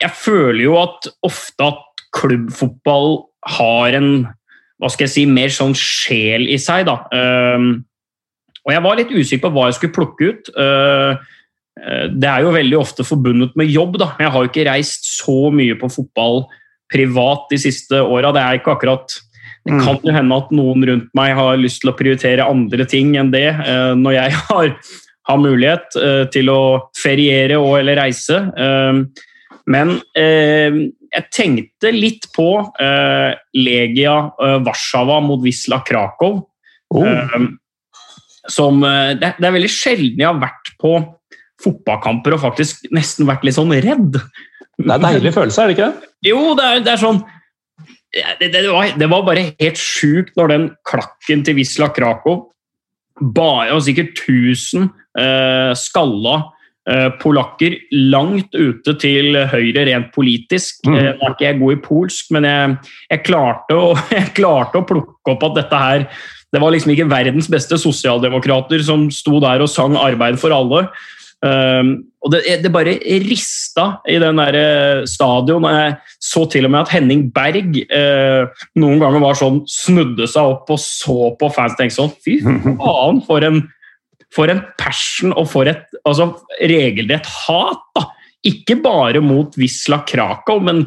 jeg 0.00 0.16
føler 0.16 0.62
jo 0.64 0.76
at 0.80 1.10
ofte 1.26 1.70
at 1.72 2.04
klubbfotball 2.16 3.20
har 3.46 3.96
en 3.96 4.12
hva 4.80 4.88
skal 4.88 5.04
jeg 5.04 5.12
si, 5.12 5.26
mer 5.28 5.52
sånn 5.52 5.74
sjel 5.76 6.46
i 6.48 6.56
seg. 6.60 6.86
da. 6.88 7.02
Um, 7.12 7.82
og 8.64 8.72
jeg 8.72 8.84
var 8.84 8.96
litt 8.96 9.12
usikker 9.12 9.42
på 9.44 9.52
hva 9.52 9.68
jeg 9.68 9.76
skulle 9.76 9.96
plukke 9.96 10.30
ut. 10.30 10.50
Uh, 10.56 11.20
uh, 11.80 12.06
det 12.08 12.30
er 12.30 12.46
jo 12.46 12.54
veldig 12.54 12.78
ofte 12.80 13.04
forbundet 13.04 13.52
med 13.60 13.68
jobb. 13.68 13.98
da. 14.00 14.14
Jeg 14.20 14.32
har 14.32 14.46
jo 14.46 14.50
ikke 14.50 14.68
reist 14.70 15.10
så 15.18 15.50
mye 15.52 15.76
på 15.80 15.90
fotball 15.92 16.46
privat 16.90 17.44
de 17.52 17.60
siste 17.60 18.00
åra. 18.00 18.32
Det 18.32 18.44
er 18.44 18.60
ikke 18.60 18.78
akkurat 18.78 19.20
det 19.60 19.74
Mm. 19.74 19.80
kan 19.84 19.98
jo 20.00 20.12
hende 20.16 20.36
at 20.40 20.52
noen 20.56 20.84
rundt 20.88 21.08
meg 21.12 21.34
har 21.36 21.58
lyst 21.60 21.82
til 21.82 21.90
å 21.90 21.96
prioritere 21.98 22.46
andre 22.48 22.86
ting 22.88 23.12
enn 23.20 23.28
det 23.28 23.50
uh, 23.52 23.92
når 23.92 24.14
jeg 24.16 24.38
har, 24.48 24.70
har 25.28 25.42
mulighet 25.42 25.98
uh, 26.00 26.24
til 26.32 26.48
å 26.48 26.62
feriere 26.96 27.58
og 27.60 27.82
eller 27.82 28.00
reise. 28.00 28.40
Um, 28.56 29.10
men 29.68 30.00
jeg 31.10 31.26
tenkte 31.34 31.90
litt 31.94 32.28
på 32.34 32.48
uh, 32.62 33.30
Legia 33.56 34.16
uh, 34.38 34.58
Warszawa 34.66 35.18
mot 35.24 35.42
Wisla 35.42 35.80
Krakow. 35.86 36.42
Oh. 36.94 37.06
Um, 37.34 37.48
som, 38.50 38.82
uh, 38.82 39.12
det, 39.18 39.34
det 39.38 39.48
er 39.48 39.56
veldig 39.56 39.72
sjelden 39.72 40.22
jeg 40.22 40.28
har 40.28 40.38
vært 40.42 40.72
på 40.80 40.94
fotballkamper 41.60 42.36
og 42.36 42.44
faktisk 42.44 42.86
nesten 42.94 43.28
vært 43.28 43.44
litt 43.46 43.58
sånn 43.58 43.74
redd. 43.84 44.16
Det 44.80 44.86
er 44.86 44.96
en 44.96 45.04
deilig 45.04 45.34
følelse, 45.36 45.62
er 45.62 45.70
det 45.70 45.76
ikke 45.78 45.90
det? 45.90 46.06
Jo, 46.30 46.40
det 46.56 46.64
er, 46.66 46.80
det 46.84 46.90
er 46.92 47.00
sånn 47.00 47.22
det, 48.40 48.48
det, 48.52 48.64
var, 48.68 48.90
det 48.98 49.06
var 49.08 49.22
bare 49.24 49.44
helt 49.48 49.78
sjukt 49.80 50.34
når 50.36 50.50
den 50.50 50.64
klakken 50.88 51.44
til 51.46 51.56
Wisla 51.56 51.88
Krakow 51.94 52.42
bare, 53.20 53.70
og 53.74 53.84
sikkert 53.84 54.18
1000 54.18 54.88
eh, 55.20 55.70
skalla 55.78 56.34
eh, 56.40 56.48
polakker 57.20 57.76
langt 57.92 58.56
ute 58.56 58.94
til 58.98 59.36
høyre 59.52 59.84
rent 59.86 60.08
politisk. 60.14 60.80
Mm. 60.88 60.96
Jeg 60.96 61.12
er 61.12 61.34
ikke 61.34 61.52
god 61.60 61.74
i 61.74 61.80
polsk, 61.84 62.30
men 62.34 62.48
jeg, 62.48 62.72
jeg, 63.12 63.22
klarte 63.28 63.76
å, 63.76 63.92
jeg 64.16 64.32
klarte 64.34 64.80
å 64.80 64.86
plukke 64.88 65.34
opp 65.34 65.44
at 65.50 65.58
dette 65.60 65.80
her 65.84 66.06
Det 66.50 66.58
var 66.58 66.72
liksom 66.74 66.90
ikke 66.90 67.10
verdens 67.12 67.46
beste 67.52 67.78
sosialdemokrater 67.78 68.82
som 68.82 69.04
sto 69.14 69.38
der 69.44 69.62
og 69.62 69.70
sang 69.70 69.94
'Arbeid 69.94 70.40
for 70.40 70.50
alle'. 70.56 70.88
Um, 71.40 72.02
og 72.20 72.34
det, 72.34 72.42
det, 72.60 72.68
bare 72.72 72.98
rista 73.24 74.02
i 74.08 74.18
den 74.20 74.36
der 74.36 74.56
eh, 74.58 75.06
stadion. 75.08 75.64
Jeg 75.64 75.94
så 76.20 76.44
til 76.52 76.68
og 76.68 76.74
med 76.74 76.82
at 76.82 76.92
Henning 76.92 77.30
Berg 77.32 77.78
uh, 77.88 78.50
noen 78.76 79.00
ganger 79.00 79.22
var 79.24 79.38
sånn, 79.40 79.62
snudde 79.64 80.28
seg 80.28 80.50
opp 80.52 80.68
og 80.68 80.80
så 80.82 81.30
på 81.40 81.48
fans 81.54 81.78
tenkte 81.78 81.96
sånn 81.96 82.12
Fy 82.20 82.36
faen, 82.82 83.22
for 83.24 83.46
en, 83.46 83.62
for 84.34 84.50
en 84.52 84.62
passion 84.78 85.34
og 85.34 85.48
for 85.50 85.70
et 85.70 85.86
altså, 86.04 86.32
regelrett 86.60 87.28
hat! 87.46 87.84
da. 87.96 88.06
Ikke 88.46 88.78
bare 88.80 89.20
mot 89.20 89.56
Wisla 89.60 90.00
Krakow, 90.08 90.62
men 90.64 90.86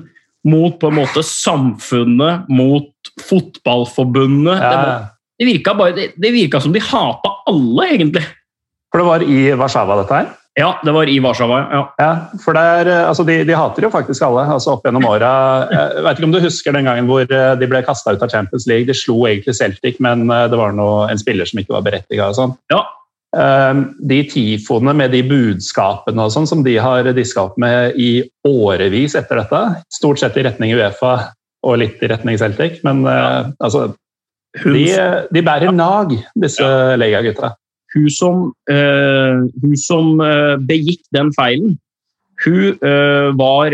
mot 0.50 0.80
på 0.80 0.90
en 0.90 0.98
måte 0.98 1.22
samfunnet, 1.24 2.48
mot 2.50 3.12
fotballforbundet. 3.30 4.58
Ja. 4.58 4.72
Det, 4.74 4.96
det, 5.40 5.50
virka 5.52 5.76
bare, 5.78 5.96
det, 5.98 6.08
det 6.18 6.32
virka 6.34 6.64
som 6.64 6.74
de 6.74 6.82
hata 6.84 7.36
alle, 7.50 7.90
egentlig. 7.94 8.24
For 8.92 9.02
det 9.02 9.10
var 9.10 9.26
i 9.26 9.44
Warszawa, 9.58 10.00
dette 10.02 10.18
her? 10.18 10.32
Ja, 10.60 10.80
det 10.86 10.92
var 10.94 11.10
i 11.10 11.16
Warszawa. 11.20 11.60
ja. 11.72 11.84
Ja, 11.98 12.10
for 12.44 12.54
der, 12.54 12.90
altså 13.08 13.24
de, 13.26 13.40
de, 13.48 13.56
hater 13.58 13.88
jo 13.88 13.90
faktisk 13.94 14.22
alle 14.22 14.44
altså 14.54 14.76
opp 14.76 14.84
gjennom 14.86 15.08
åra. 15.10 15.32
Jeg 15.72 16.04
vet 16.06 16.20
ikke 16.20 16.28
om 16.28 16.36
du 16.36 16.44
husker 16.44 16.76
den 16.76 16.90
gangen 16.90 17.10
hvor 17.10 17.26
eh, 17.26 17.54
de 17.58 17.70
ble 17.70 17.82
kasta 17.86 18.14
ut 18.14 18.22
av 18.22 18.30
Champions 18.30 18.68
League. 18.70 18.86
De 18.90 18.98
slo 18.98 19.24
egentlig 19.30 19.56
Celtic, 19.58 19.98
men 20.04 20.28
eh, 20.30 20.46
det 20.52 20.60
var 20.60 20.76
noe, 20.78 21.08
en 21.10 21.22
spiller 21.22 21.50
som 21.50 21.62
ikke 21.62 21.74
var 21.74 21.88
berettiga. 21.88 22.30
Sånn. 22.38 22.54
Ja. 22.74 22.84
De 23.34 24.18
tifoene 24.30 24.94
med 24.94 25.10
de 25.10 25.24
budskapene 25.26 26.22
og 26.22 26.34
sånn 26.36 26.46
som 26.46 26.60
de 26.62 26.76
har 26.78 27.08
diska 27.18 27.48
opp 27.48 27.56
med 27.58 27.96
i 27.98 28.22
årevis 28.46 29.16
etter 29.18 29.40
dette, 29.42 29.62
stort 29.90 30.22
sett 30.22 30.38
i 30.38 30.44
retning 30.46 30.76
Uefa 30.78 31.16
og 31.66 31.80
litt 31.82 32.04
i 32.06 32.12
retning 32.12 32.38
Celtic, 32.38 32.78
men 32.86 33.02
ja. 33.10 33.48
altså 33.58 33.88
de, 34.62 34.86
de, 35.34 35.42
bærer 35.42 35.74
nag, 35.74 36.14
disse 36.38 36.62
ja. 36.62 36.94
Lega-gutta 37.00 37.56
hun 37.94 38.10
som, 38.10 38.44
uh, 38.72 39.46
hun 39.62 39.78
som 39.78 40.20
uh, 40.22 40.58
begikk 40.70 41.02
den 41.16 41.32
feilen, 41.38 41.78
hun 42.44 42.76
uh, 42.84 43.30
var, 43.40 43.72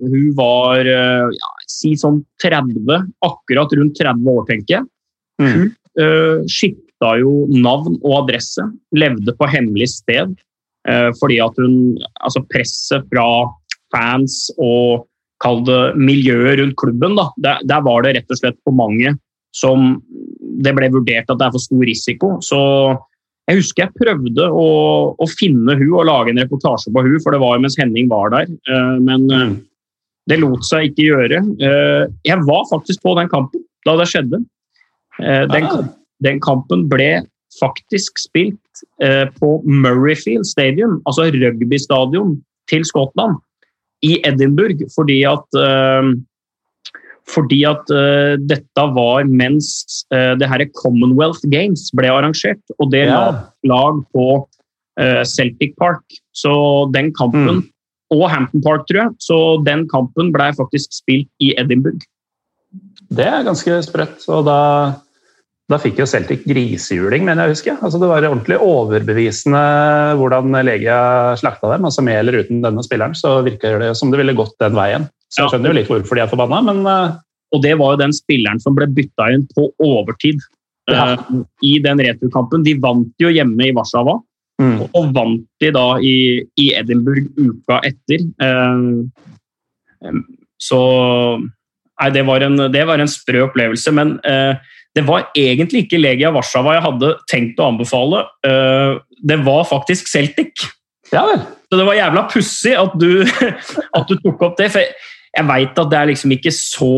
hun 0.00 0.28
var 0.38 0.86
ja, 0.86 1.48
si 1.68 1.92
sånn 1.98 2.22
30, 2.40 3.10
akkurat 3.26 3.74
rundt 3.76 3.98
30 3.98 4.30
år, 4.32 4.44
tenker 4.48 4.76
jeg. 4.78 4.86
Mm. 5.42 5.50
Hun 5.52 5.66
uh, 6.00 6.38
skifta 7.02 7.18
jo 7.20 7.46
navn 7.50 7.98
og 8.02 8.24
adresse, 8.24 8.62
levde 8.94 9.34
på 9.36 9.46
hemmelig 9.46 9.88
sted. 9.98 10.34
fordi 11.20 11.38
at 11.38 11.54
hun 11.58 11.98
Altså 12.24 12.42
presset 12.50 13.04
fra 13.10 13.48
fans 13.94 14.50
og 14.58 15.06
kall 15.42 15.64
det 15.64 15.96
miljøet 15.96 16.58
rundt 16.58 16.76
klubben, 16.76 17.16
da, 17.16 17.30
der, 17.36 17.58
der 17.64 17.82
var 17.82 18.02
det 18.02 18.16
rett 18.16 18.30
og 18.30 18.38
slett 18.38 18.58
for 18.64 18.72
mange 18.72 19.16
som 19.54 20.00
det 20.62 20.72
ble 20.74 20.88
vurdert 20.88 21.28
at 21.28 21.38
det 21.38 21.46
er 21.46 21.52
for 21.52 21.60
stor 21.60 21.82
risiko. 21.84 22.40
Så 22.40 22.58
jeg 23.50 23.58
husker 23.58 23.84
jeg 23.84 23.98
prøvde 23.98 24.46
å, 24.48 24.68
å, 25.18 25.26
finne 25.26 25.74
hun 25.76 25.98
og 25.98 26.06
lage 26.06 26.30
en 26.30 26.40
reportasje 26.40 26.92
på 26.94 27.02
hun, 27.02 27.18
for 27.20 27.34
det 27.34 27.42
var 27.42 27.56
jo 27.56 27.64
mens 27.64 27.76
Henning 27.76 28.08
var 28.08 28.30
der. 28.32 28.48
Uh, 28.70 28.96
men 29.02 29.26
uh, 29.28 29.50
det 30.30 30.38
lot 30.38 30.62
seg 30.64 30.88
ikke 30.88 31.08
gjøre. 31.10 31.42
Jeg 32.22 32.38
var 32.46 32.62
faktisk 32.70 33.02
på 33.02 33.16
den 33.18 33.28
kampen 33.28 33.66
da 33.84 33.96
det 33.98 34.06
skjedde. 34.08 34.44
Den, 35.18 35.66
Ah. 35.66 35.90
Den, 36.22 36.40
kampen 36.40 36.86
ble 36.90 37.22
faktisk 37.60 38.16
spilt 38.22 38.82
på 39.36 39.48
Murrayfield 39.68 40.46
Stadium, 40.48 41.00
altså 41.04 41.26
rugbystadion 41.34 42.38
til 42.70 42.86
Skottland, 42.88 43.36
i 44.02 44.16
Edinburgh, 44.24 44.80
fordi 44.94 45.20
at 45.28 45.44
fordi 47.30 47.60
at 47.68 47.90
uh, 47.94 48.34
dette 48.50 48.84
var 48.96 49.28
mens 49.30 49.68
uh, 50.14 50.34
det 50.38 50.48
her 50.50 50.64
Commonwealth 50.80 51.44
Games 51.52 51.86
ble 51.94 52.10
arrangert, 52.10 52.62
og 52.80 52.90
det 52.92 53.04
Ja. 53.06 53.14
la 53.14 53.44
lag 53.64 54.00
på 54.12 54.26
uh, 55.00 55.22
Celtic 55.24 55.76
Park. 55.78 56.02
Så 56.34 56.90
den 56.92 57.12
kampen, 57.14 57.62
Mm. 57.62 57.68
og 58.10 58.30
Hampton 58.30 58.62
Park, 58.62 58.86
tror 58.88 59.02
jeg, 59.04 59.10
så 59.20 59.64
den 59.64 59.88
kampen 59.88 60.32
ble 60.32 60.50
faktisk 60.52 60.92
spilt 60.92 61.28
i 61.40 61.54
Edinburgh. 61.56 62.02
Det 63.08 63.24
er 63.26 63.44
ganske 63.44 63.78
sprøtt. 63.84 64.28
Og 64.28 64.44
da, 64.44 64.96
da 65.72 65.78
fikk 65.80 66.00
jo 66.02 66.06
Celtic 66.08 66.44
grisehjuling, 66.48 67.24
mener 67.26 67.46
jeg 67.46 67.50
å 67.50 67.54
huske. 67.56 67.74
Altså, 67.80 67.98
det 68.02 68.08
var 68.10 68.26
ordentlig 68.28 68.58
overbevisende 68.62 69.62
hvordan 70.20 70.54
Legia 70.66 70.96
slakta 71.40 71.70
dem. 71.72 71.86
altså 71.88 72.04
Med 72.04 72.20
eller 72.20 72.42
uten 72.42 72.62
denne 72.64 72.84
spilleren 72.84 73.16
så 73.18 73.38
virker 73.46 73.80
det 73.82 73.92
som 73.98 74.12
det 74.12 74.20
ville 74.20 74.36
gått 74.38 74.54
den 74.62 74.76
veien. 74.78 75.06
Så 75.32 75.44
jeg 75.44 75.54
skjønner 75.54 75.72
jo 75.72 75.76
litt 75.78 75.88
hvorfor 75.90 76.18
de 76.18 76.24
er 76.24 76.30
forbanna, 76.32 76.60
men 76.68 76.82
uh, 76.86 77.16
Og 77.52 77.62
det 77.64 77.74
var 77.80 77.94
jo 77.94 78.02
den 78.02 78.12
spilleren 78.16 78.60
som 78.60 78.76
ble 78.76 78.86
bytta 78.88 79.30
inn 79.32 79.46
på 79.56 79.70
overtid 79.84 80.40
Ja. 80.90 81.14
uh, 81.16 81.40
i 81.62 81.78
den 81.84 82.00
returkampen. 82.04 82.64
De 82.66 82.76
vant 82.82 83.12
jo 83.22 83.32
hjemme 83.32 83.68
i 83.68 83.72
Warszawa. 83.76 84.18
mm. 84.60 84.78
Og 84.92 85.10
vant 85.16 85.42
de 85.60 85.72
da 85.72 85.88
i, 86.00 86.44
i 86.60 86.68
Edinburgh 86.76 87.28
uka 87.38 87.80
etter. 87.88 88.28
Uh, 88.42 89.04
um, 90.04 90.22
så 90.60 90.80
Nei, 92.02 92.08
det 92.10 92.22
var, 92.26 92.42
en, 92.42 92.56
det 92.72 92.82
var 92.88 92.98
en 92.98 93.10
sprø 93.10 93.44
opplevelse. 93.46 93.92
Men 93.94 94.16
eh, 94.26 94.56
det 94.96 95.06
var 95.08 95.30
egentlig 95.38 95.86
ikke 95.86 96.00
Legia 96.00 96.30
Warszawa 96.34 96.74
jeg 96.76 96.84
hadde 96.84 97.10
tenkt 97.30 97.60
å 97.62 97.70
anbefale. 97.72 98.26
Eh, 98.44 98.98
det 99.24 99.38
var 99.46 99.64
faktisk 99.68 100.10
Celtic. 100.10 100.66
Ja 101.12 101.24
vel. 101.28 101.40
Så 101.72 101.78
det 101.80 101.86
var 101.88 101.96
jævla 101.96 102.26
pussig 102.28 102.74
at, 102.76 102.96
du- 103.00 103.24
at 103.98 104.08
du 104.10 104.16
tok 104.20 104.42
opp 104.48 104.58
det. 104.60 104.68
For 104.74 104.84
jeg, 104.84 105.46
veit 105.48 105.78
at 105.80 105.92
det 105.92 105.98
er 106.00 106.10
liksom 106.12 106.34
ikke 106.36 106.52
så 106.52 106.90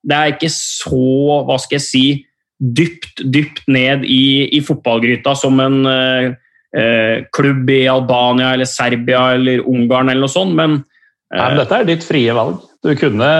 Det 0.00 0.16
er 0.16 0.30
ikke 0.32 0.48
så, 0.54 1.00
hva 1.44 1.58
skal 1.60 1.76
jeg 1.76 1.84
si, 1.84 2.04
dypt, 2.56 3.20
dypt 3.34 3.66
ned 3.68 4.06
i, 4.08 4.46
i 4.56 4.60
fotballgryta 4.64 5.34
som 5.36 5.58
en 5.60 5.82
eh, 5.90 6.30
eh, 6.72 7.26
klubb 7.36 7.68
i 7.68 7.82
Albania 7.90 8.54
eller 8.54 8.68
Serbia 8.68 9.26
eller 9.34 9.60
Ungarn 9.68 10.08
eller 10.08 10.24
noe 10.24 10.32
sånt, 10.32 10.56
men 10.56 10.78
Nei, 10.78 11.36
men 11.36 11.52
eh, 11.52 11.58
dette 11.60 11.82
er 11.82 11.90
ditt 11.90 12.06
frie 12.06 12.32
valg. 12.32 12.62
Du, 12.80 12.94
kunne, 12.96 13.30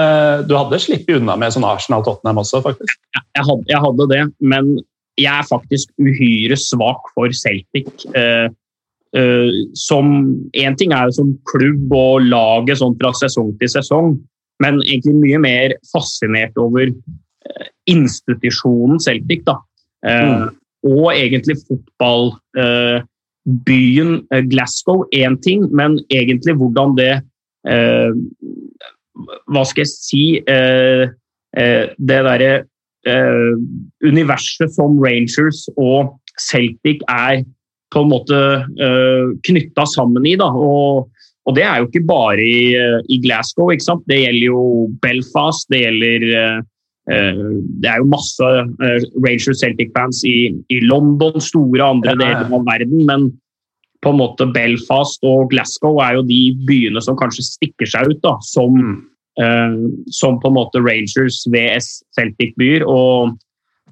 du 0.44 0.54
hadde 0.56 0.78
sluppet 0.82 1.16
unna 1.16 1.36
med 1.40 1.54
sånn 1.54 1.64
Arsenal-Tottenham 1.64 2.42
også, 2.42 2.60
faktisk. 2.64 2.98
jeg, 3.16 3.44
hadde, 3.46 3.64
jeg 3.70 3.80
hadde 3.80 4.06
det. 4.10 4.24
Men 4.52 4.74
jeg 5.20 5.32
er 5.32 5.46
faktisk 5.48 5.92
uhyre 6.00 6.56
svak 6.60 7.08
for 7.14 7.32
Celtic. 7.36 7.88
Eh, 8.16 8.48
eh, 9.16 9.48
som 9.78 10.12
Én 10.56 10.76
ting 10.76 10.92
er 10.92 11.08
jo 11.08 11.16
som 11.20 11.32
klubb 11.48 11.92
og 11.96 12.26
laget 12.28 12.78
sånn 12.82 12.98
fra 13.00 13.12
sesong 13.16 13.54
til 13.60 13.70
sesong, 13.72 14.18
men 14.60 14.82
egentlig 14.84 15.16
mye 15.22 15.40
mer 15.40 15.76
fascinert 15.88 16.56
over 16.60 16.92
eh, 16.92 17.66
institusjonen 17.88 19.00
Celtic. 19.00 19.46
da. 19.48 19.56
Mm. 20.04 20.50
Og 20.88 21.12
egentlig 21.12 21.56
fotballbyen 21.68 24.12
eh, 24.32 24.44
Glasgow 24.52 25.04
én 25.16 25.36
ting, 25.44 25.60
men 25.72 25.98
egentlig 26.12 26.54
hvordan 26.60 26.96
det 27.00 27.14
eh, 27.68 28.12
Hva 29.50 29.64
skal 29.68 29.84
jeg 29.84 29.92
si 29.92 30.24
eh, 30.48 31.06
eh, 31.58 31.84
Det 31.98 32.18
derre 32.26 32.50
eh, 33.08 33.54
universet 34.06 34.74
som 34.76 34.98
Rangers 35.02 35.66
og 35.76 36.14
Celtic 36.40 37.02
er 37.10 37.42
på 37.90 38.04
en 38.04 38.12
måte 38.12 38.36
knytta 39.42 39.82
sammen 39.90 40.22
i. 40.30 40.36
Da. 40.38 40.46
Og, 40.46 41.08
og 41.42 41.56
det 41.56 41.64
er 41.66 41.80
jo 41.80 41.88
ikke 41.88 42.04
bare 42.06 42.38
i, 42.38 42.70
i 43.10 43.16
Glasgow. 43.24 43.72
Det 44.06 44.20
gjelder 44.20 44.44
jo 44.44 44.60
Belfast, 45.02 45.66
det 45.74 45.80
gjelder 45.82 46.26
eh, 46.30 47.42
Det 47.82 47.90
er 47.90 47.98
jo 47.98 48.12
masse 48.12 48.46
eh, 48.46 49.08
Rangers 49.26 49.58
Celtic-fans 49.58 50.22
i, 50.30 50.52
i 50.70 50.78
London, 50.86 51.40
store 51.42 51.82
andre 51.96 52.14
deler 52.14 52.46
av 52.46 52.62
verden. 52.70 53.02
men 53.10 53.26
på 54.00 54.12
en 54.12 54.20
måte 54.20 54.48
Belfast 54.54 55.24
og 55.28 55.50
Glasgow 55.52 56.00
er 56.04 56.16
jo 56.16 56.26
de 56.26 56.40
byene 56.68 57.02
som 57.04 57.18
kanskje 57.20 57.44
stikker 57.46 57.88
seg 57.88 58.12
ut 58.12 58.20
da, 58.24 58.36
som, 58.46 58.76
eh, 59.40 59.76
som 60.16 60.40
på 60.40 60.48
en 60.48 60.56
måte 60.56 60.80
Rangers 60.80 61.42
VS 61.52 62.00
Celtic-byer. 62.16 62.86
Og 62.88 63.36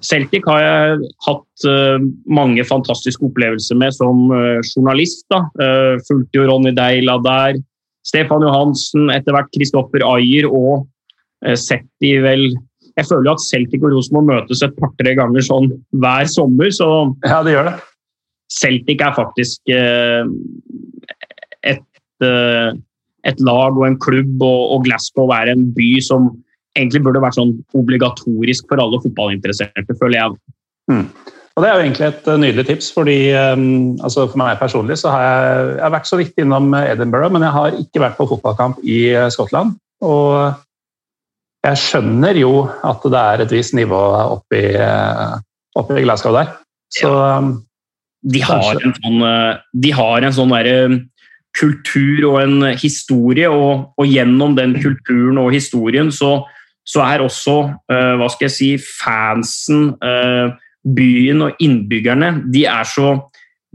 Celtic 0.05 0.45
har 0.47 0.61
jeg 0.63 1.09
hatt 1.27 1.67
eh, 1.67 2.05
mange 2.31 2.63
fantastiske 2.67 3.25
opplevelser 3.27 3.77
med 3.79 3.95
som 3.95 4.29
eh, 4.33 4.61
journalist. 4.71 5.25
da. 5.31 5.43
Uh, 5.59 5.99
fulgte 6.07 6.39
jo 6.39 6.47
Ronny 6.49 6.73
Deila 6.75 7.19
der. 7.25 7.59
Stefan 8.07 8.45
Johansen, 8.45 9.11
etter 9.13 9.35
hvert 9.35 9.51
Kristoffer 9.53 10.05
Ayer 10.07 10.47
og 10.47 10.87
uh, 11.45 11.57
sett 11.59 11.85
de 12.01 12.15
vel 12.23 12.47
Jeg 12.97 13.07
føler 13.07 13.29
jo 13.29 13.35
at 13.37 13.43
Celtic 13.45 13.83
og 13.83 13.93
Rosenborg 13.93 14.27
møtes 14.27 14.63
et 14.65 14.73
par-tre 14.79 15.13
ganger 15.15 15.45
sånn 15.45 15.69
hver 16.01 16.25
sommer. 16.31 16.71
så 16.75 16.89
Ja, 17.27 17.43
det 17.45 17.53
gjør 17.53 17.69
det. 17.69 17.77
Celtic 18.49 19.01
er 19.05 19.15
faktisk 19.15 19.73
eh, 19.73 20.29
et, 21.69 21.85
eh, 22.25 22.69
et 23.29 23.41
lag 23.45 23.77
og 23.77 23.87
en 23.87 23.97
klubb, 24.01 24.41
og, 24.41 24.85
Glasgow 24.87 25.33
er 25.35 25.51
en 25.53 25.67
by 25.75 25.89
som 26.03 26.31
egentlig 26.77 27.03
burde 27.05 27.21
vært 27.21 27.37
sånn 27.37 27.57
obligatorisk 27.77 28.69
for 28.69 28.81
alle 28.81 29.01
fotballinteresserte, 29.03 29.97
føler 29.99 30.19
jeg. 30.19 30.39
Og 30.89 31.63
Det 31.63 31.67
er 31.67 31.75
jo 31.75 31.83
egentlig 31.83 32.07
et 32.07 32.27
nydelig 32.39 32.65
tips, 32.69 32.87
fordi 32.95 33.17
altså 33.35 34.29
for 34.29 34.39
meg 34.39 34.61
personlig 34.61 34.95
så 35.01 35.11
har 35.11 35.25
jeg, 35.25 35.65
jeg 35.73 35.83
har 35.83 35.93
vært 35.97 36.07
så 36.07 36.19
vidt 36.21 36.39
innom 36.39 36.69
Edinburgh, 36.77 37.33
men 37.35 37.43
jeg 37.43 37.55
har 37.57 37.79
ikke 37.81 38.03
vært 38.05 38.15
på 38.15 38.29
fotballkamp 38.29 38.79
i 38.87 39.01
Skottland. 39.33 39.73
Og 40.07 40.53
jeg 41.67 41.81
skjønner 41.81 42.39
jo 42.39 42.53
at 42.87 43.03
det 43.03 43.23
er 43.33 43.43
et 43.43 43.55
visst 43.57 43.75
nivå 43.75 43.99
oppi, 44.37 44.63
i 44.71 46.05
Glasgow 46.05 46.37
der. 46.37 46.53
Så 46.95 47.11
de 48.21 48.41
har 48.43 48.79
en 48.83 48.93
sånn, 48.97 49.23
de 49.71 49.91
har 49.95 50.25
en 50.27 50.35
sånn 50.35 50.51
derre 50.51 50.79
kultur 51.57 52.25
og 52.29 52.37
en 52.43 52.69
historie, 52.79 53.49
og, 53.49 53.89
og, 53.97 54.07
gjennom 54.07 54.55
den 54.57 54.75
kulturen 54.81 55.39
og 55.41 55.53
historien 55.55 56.11
så, 56.13 56.43
så 56.87 57.03
er 57.05 57.25
også 57.25 57.57
uh, 57.89 58.15
hva 58.19 58.29
skal 58.31 58.47
jeg 58.47 58.55
si, 58.55 58.69
fansen, 58.79 59.91
uh, 60.03 60.55
byen 60.79 61.43
og 61.49 61.59
innbyggerne 61.61 62.31
de 62.53 62.63
er, 62.69 62.87
så, 62.87 63.17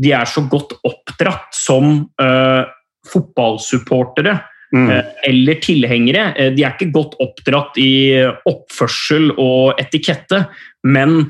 de 0.01 0.15
er 0.17 0.29
så 0.29 0.47
godt 0.51 0.77
oppdratt 0.87 1.53
som 1.57 2.09
uh, 2.23 2.65
fotballsupportere. 3.11 4.41
Mm. 4.75 4.89
Eller 5.29 5.61
tilhengere. 5.63 6.23
De 6.57 6.65
er 6.65 6.73
ikke 6.73 6.89
godt 6.91 7.13
oppdratt 7.23 7.77
i 7.79 8.17
oppførsel 8.51 9.29
og 9.39 9.79
etikette, 9.79 10.41
men 10.83 11.29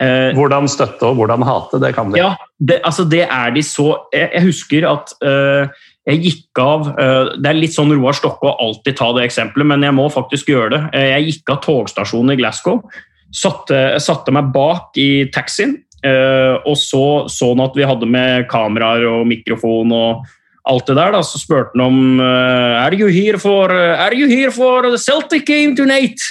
hvordan 0.00 0.68
støtte 0.70 1.04
og 1.04 1.18
hvordan 1.18 1.44
hate, 1.44 1.80
det 1.82 1.92
kan 1.96 2.12
de. 2.12 2.20
Ja, 2.22 2.32
det, 2.56 2.80
altså 2.88 3.04
det 3.04 3.26
er 3.26 3.52
de 3.52 3.62
så 3.64 4.06
Jeg, 4.14 4.30
jeg 4.32 4.46
husker 4.46 4.86
at 4.88 5.12
uh, 5.24 5.68
jeg 6.08 6.22
gikk 6.24 6.60
av 6.62 6.88
uh, 6.94 7.36
Det 7.36 7.50
er 7.50 7.58
litt 7.58 7.76
sånn 7.76 7.92
Roar 7.92 8.16
Stokke 8.16 8.48
å 8.48 8.56
alltid 8.64 8.96
ta 8.96 9.10
det 9.16 9.26
eksempelet, 9.28 9.68
men 9.68 9.84
jeg 9.84 9.96
må 9.96 10.08
faktisk 10.12 10.48
gjøre 10.52 10.72
det. 10.72 10.82
Uh, 10.94 11.06
jeg 11.12 11.28
gikk 11.28 11.52
av 11.52 11.60
togstasjonen 11.66 12.34
i 12.34 12.40
Glasgow, 12.40 12.80
satte, 13.28 14.00
satte 14.00 14.32
meg 14.34 14.52
bak 14.56 14.96
i 15.00 15.28
taxien 15.34 15.78
og 16.00 16.78
så 16.80 17.28
sånn 17.28 17.60
at 17.60 17.74
vi 17.76 17.84
hadde 17.84 18.06
med 18.08 18.46
kameraer 18.48 19.02
og 19.04 19.26
mikrofon 19.28 19.90
og 19.92 20.22
alt 20.64 20.86
det 20.88 20.94
der. 20.96 21.12
Da, 21.12 21.20
så 21.20 21.36
spurte 21.36 21.76
han 21.76 21.82
om 21.84 22.22
Er 22.24 22.96
you 22.96 23.10
here 23.12 23.36
for, 23.36 23.68
are 23.68 24.16
you 24.16 24.24
here 24.32 24.48
for 24.48 24.88
the 24.88 24.96
Celtic 24.96 25.44
game 25.44 25.76
tonight? 25.76 26.24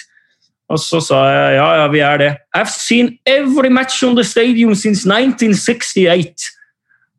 Og 0.70 0.78
så 0.78 1.00
sa 1.02 1.24
jeg 1.26 1.56
ja, 1.58 1.68
ja, 1.82 1.88
vi 1.90 2.02
er 2.06 2.22
det. 2.22 2.30
I've 2.58 2.70
seen 2.70 3.18
every 3.26 3.72
match 3.74 4.04
on 4.06 4.16
the 4.16 4.24
stadium 4.24 4.76
since 4.76 5.08
1968. 5.08 6.46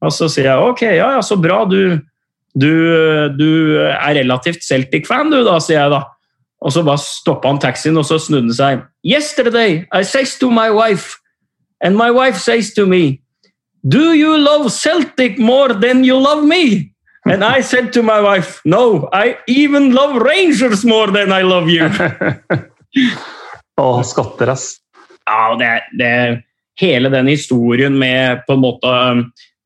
Og 0.00 0.12
så 0.14 0.28
sier 0.30 0.52
jeg 0.52 0.70
ok, 0.70 0.82
ja, 0.86 1.10
ja, 1.16 1.22
så 1.22 1.36
bra. 1.36 1.64
Du, 1.68 1.98
du, 2.54 2.70
du 3.34 3.50
er 3.82 4.14
relativt 4.20 4.62
Celtic-fan, 4.64 5.32
du, 5.34 5.42
da, 5.46 5.58
sier 5.62 5.80
jeg 5.82 5.94
da. 5.96 6.04
Og 6.60 6.74
så 6.74 6.84
bare 6.84 7.00
stoppa 7.02 7.50
han 7.50 7.58
taxien, 7.60 7.96
og 7.98 8.06
så 8.06 8.20
snudde 8.20 8.52
han 8.52 8.56
seg. 8.56 8.86
Yesterday 9.04 9.82
I 9.92 10.04
says 10.04 10.36
to 10.38 10.50
my 10.50 10.70
wife, 10.70 11.18
and 11.80 11.96
my 11.96 12.10
wife 12.10 12.38
says 12.38 12.72
to 12.74 12.86
me, 12.86 13.20
Do 13.82 14.12
you 14.12 14.36
love 14.36 14.70
Celtic 14.70 15.38
more 15.38 15.72
than 15.72 16.04
you 16.04 16.20
love 16.20 16.44
me? 16.44 16.92
And 17.24 17.42
I 17.42 17.62
said 17.62 17.92
to 17.94 18.02
my 18.02 18.20
wife, 18.20 18.60
No, 18.64 19.08
I 19.12 19.38
even 19.48 19.92
love 19.92 20.20
Rangers 20.22 20.84
more 20.84 21.10
than 21.10 21.32
I 21.32 21.42
love 21.42 21.68
you. 21.68 21.88
Å, 23.80 24.04
skatter, 24.06 24.52
ass. 24.52 24.74
Ja, 25.28 25.54
det, 25.60 25.72
det, 25.98 26.12
hele 26.80 27.10
den 27.12 27.28
historien 27.30 27.96
med 28.00 28.44
på 28.46 28.56
en 28.56 28.62
måte 28.62 28.94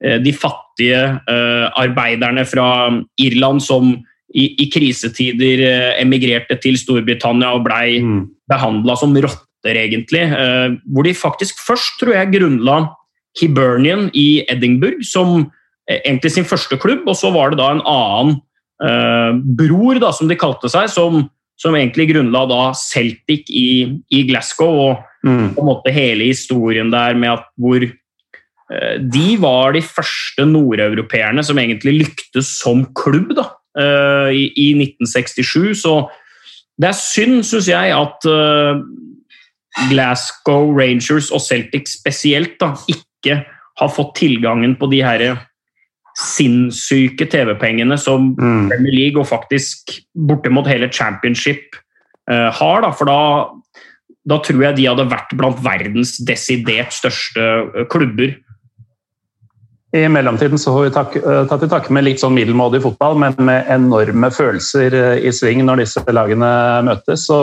eh, 0.04 0.18
de 0.22 0.32
fattige 0.34 1.00
uh, 1.30 1.70
arbeiderne 1.78 2.42
fra 2.48 2.66
Irland 3.22 3.62
som 3.62 3.92
i, 4.34 4.48
i, 4.58 4.66
krisetider 4.72 5.62
uh, 5.62 5.90
emigrerte 6.02 6.58
til 6.62 6.78
Storbritannia 6.80 7.52
og 7.54 7.62
blei 7.68 8.00
mm. 8.02 8.22
behandla 8.50 8.96
som 8.98 9.14
rotter, 9.14 9.78
egentlig. 9.78 10.26
Hvor 10.92 11.06
de 11.06 11.14
faktisk 11.16 11.62
først, 11.64 11.94
tror 11.96 12.12
jeg, 12.18 12.34
grunnla 12.34 12.82
Hibernian 13.40 14.10
i 14.12 14.42
Edinburgh 14.52 15.00
som 15.08 15.46
egentlig 15.88 16.34
sin 16.34 16.44
første 16.44 16.76
klubb, 16.82 17.06
og 17.08 17.16
så 17.16 17.30
var 17.32 17.54
det 17.54 17.62
da 17.62 17.70
en 17.72 17.80
annen 17.88 18.34
bror, 19.56 19.96
da, 20.02 20.10
som 20.12 20.28
de 20.28 20.36
kalte 20.36 20.68
seg, 20.68 20.90
som 20.92 21.22
som 21.60 21.76
egentlig 21.76 22.08
grunnla 22.10 22.44
da 22.50 22.62
Celtic 22.78 23.50
i, 23.50 23.68
i 24.10 24.24
Glasgow. 24.28 24.80
Og 24.88 25.26
mm. 25.26 25.54
på 25.54 25.62
en 25.62 25.70
måte 25.70 25.94
hele 25.94 26.30
historien 26.30 26.90
der 26.92 27.16
med 27.18 27.36
at 27.36 27.46
hvor 27.60 27.84
eh, 27.84 28.96
De 29.14 29.28
var 29.42 29.76
de 29.76 29.84
første 29.84 30.46
nordeuropeerne 30.48 31.44
som 31.46 31.60
egentlig 31.60 31.98
lyktes 32.02 32.56
som 32.60 32.86
klubb 32.96 33.34
da, 33.38 33.48
eh, 33.78 34.34
i, 34.34 34.44
i, 34.50 34.68
1967. 34.82 35.84
Så 35.84 35.96
det 36.80 36.90
er 36.90 36.98
synd, 36.98 37.42
syns 37.46 37.70
jeg, 37.70 37.94
at 37.94 38.28
eh, 38.30 38.84
Glasgow 39.90 40.72
Rangers 40.74 41.30
og 41.34 41.42
Celtic 41.42 41.90
spesielt 41.96 42.58
da, 42.62 42.74
ikke 42.90 43.42
har 43.74 43.90
fått 43.90 44.16
tilgangen 44.20 44.76
på 44.78 44.86
de 44.90 45.02
herre 45.02 45.34
sinnssyke 46.18 47.26
TV-pengene 47.30 47.96
som 47.98 48.32
mm. 48.38 48.70
Premier 48.70 48.94
League 48.94 49.20
og 49.20 49.28
faktisk 49.30 49.96
bortimot 50.28 50.68
hele 50.70 50.90
championship 50.92 51.76
uh, 52.30 52.50
har. 52.54 52.84
Da, 52.84 52.92
for 52.94 53.10
da, 53.10 53.18
da, 54.30 54.40
tror 54.44 54.62
jeg 54.68 54.78
de 54.78 54.88
hadde 54.90 55.10
vært 55.10 55.34
blant 55.38 55.60
verdens 55.64 56.16
desidert 56.26 56.94
største 56.94 57.44
uh, 57.66 57.84
klubber. 57.90 58.36
I 59.94 60.08
mellomtiden 60.10 60.58
så 60.58 60.72
har 60.74 60.86
vi 60.86 60.94
tak, 60.94 61.18
uh, 61.22 61.44
tatt 61.50 61.66
i 61.66 61.70
takke 61.70 61.94
med 61.94 62.06
litt 62.06 62.22
sånn 62.22 62.34
middelmådig 62.34 62.82
fotball, 62.86 63.18
men 63.22 63.38
med 63.38 63.70
enorme 63.74 64.30
følelser 64.34 64.94
i 65.18 65.34
sving 65.34 65.64
når 65.66 65.84
disse 65.84 66.02
lagene 66.14 66.50
møtes. 66.86 67.26
Så 67.30 67.40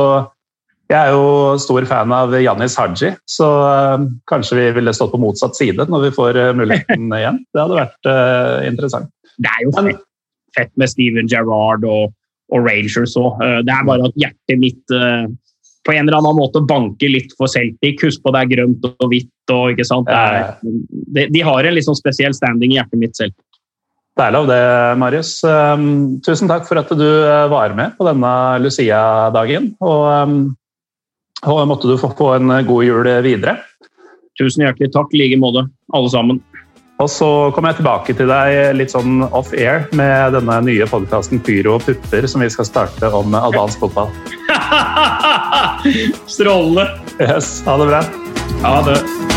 jeg 0.92 1.00
er 1.00 1.14
jo 1.16 1.58
stor 1.62 1.86
fan 1.88 2.12
av 2.12 2.34
Janis 2.36 2.76
Haji, 2.80 3.14
så 3.30 3.48
uh, 3.64 4.08
kanskje 4.28 4.58
vi 4.60 4.66
ville 4.76 4.94
stått 4.96 5.14
på 5.14 5.22
motsatt 5.22 5.56
side 5.56 5.88
når 5.88 6.08
vi 6.08 6.16
får 6.18 6.40
uh, 6.40 6.48
muligheten 6.58 7.12
igjen. 7.20 7.44
Det 7.52 7.64
hadde 7.64 7.78
vært 7.80 8.10
uh, 8.10 8.58
interessant. 8.68 9.12
Det 9.42 9.52
er 9.52 9.64
jo 9.64 9.76
fett, 9.78 10.02
fett 10.58 10.74
med 10.82 10.92
Steven 10.92 11.30
Gerrard 11.32 11.88
og, 11.88 12.12
og 12.52 12.68
Rangers 12.68 13.16
òg. 13.20 13.40
det 13.66 13.72
er 13.72 13.88
bare 13.88 14.10
at 14.10 14.20
hjertet 14.20 14.60
mitt 14.60 14.98
på 15.82 15.94
en 15.96 16.04
eller 16.04 16.20
annen 16.20 16.38
måte 16.38 16.62
banker 16.68 17.10
litt 17.10 17.32
for 17.40 17.50
Celtic. 17.50 18.04
Husk 18.04 18.22
på 18.22 18.34
det 18.36 18.44
er 18.44 18.52
grønt 18.52 18.84
og 18.92 19.08
hvitt. 19.10 19.32
og 19.50 19.72
ikke 19.74 19.88
sant? 19.88 20.12
Er, 20.12 20.60
de, 20.62 21.26
de, 21.32 21.42
har 21.48 21.66
en 21.66 21.80
sånn 21.88 21.98
spesiell 21.98 22.36
standing 22.38 22.76
i 22.76 22.78
hjertet 22.78 23.02
mitt 23.02 23.18
selv. 23.18 23.34
Det 24.20 24.28
er 24.28 24.36
lov 24.36 24.52
det, 24.52 24.62
Marius. 25.02 25.32
Um, 25.48 26.20
tusen 26.22 26.52
takk 26.52 26.68
for 26.68 26.78
at 26.84 26.92
du 26.94 27.08
var 27.50 27.74
med 27.80 27.96
på 27.98 28.06
denne 28.06 28.34
Lucia-dagen. 28.62 29.72
og 29.80 30.04
um, 30.12 30.42
og 31.50 31.68
måtte 31.70 31.90
du 31.90 31.98
få 31.98 32.12
få 32.18 32.34
en 32.38 32.54
god 32.68 32.86
jul 32.86 33.10
videre. 33.26 33.58
Tusen 34.40 34.66
hjertelig 34.66 34.92
takk 34.94 35.14
i 35.14 35.24
like 35.24 35.40
måte, 35.42 35.68
alle 35.94 36.12
sammen. 36.14 36.42
Og 37.02 37.10
så 37.10 37.28
kommer 37.56 37.72
jeg 37.72 37.82
tilbake 37.82 38.14
til 38.14 38.30
deg 38.30 38.76
litt 38.78 38.94
sånn 38.94 39.24
off-air 39.34 39.88
med 39.98 40.36
denne 40.38 40.60
nye 40.68 40.86
podkasten 40.90 41.42
Pyro 41.42 41.80
og 41.80 41.88
pupper, 41.88 42.30
som 42.30 42.46
vi 42.46 42.52
skal 42.54 42.70
starte 42.70 43.10
om 43.18 43.34
albansk 43.38 43.82
fotball. 43.82 44.14
Strålende. 46.36 46.88
Yes, 47.18 47.60
ha 47.66 47.78
det 47.82 47.90
bra. 47.90 48.06
Ha 48.62 48.80
det. 48.86 49.31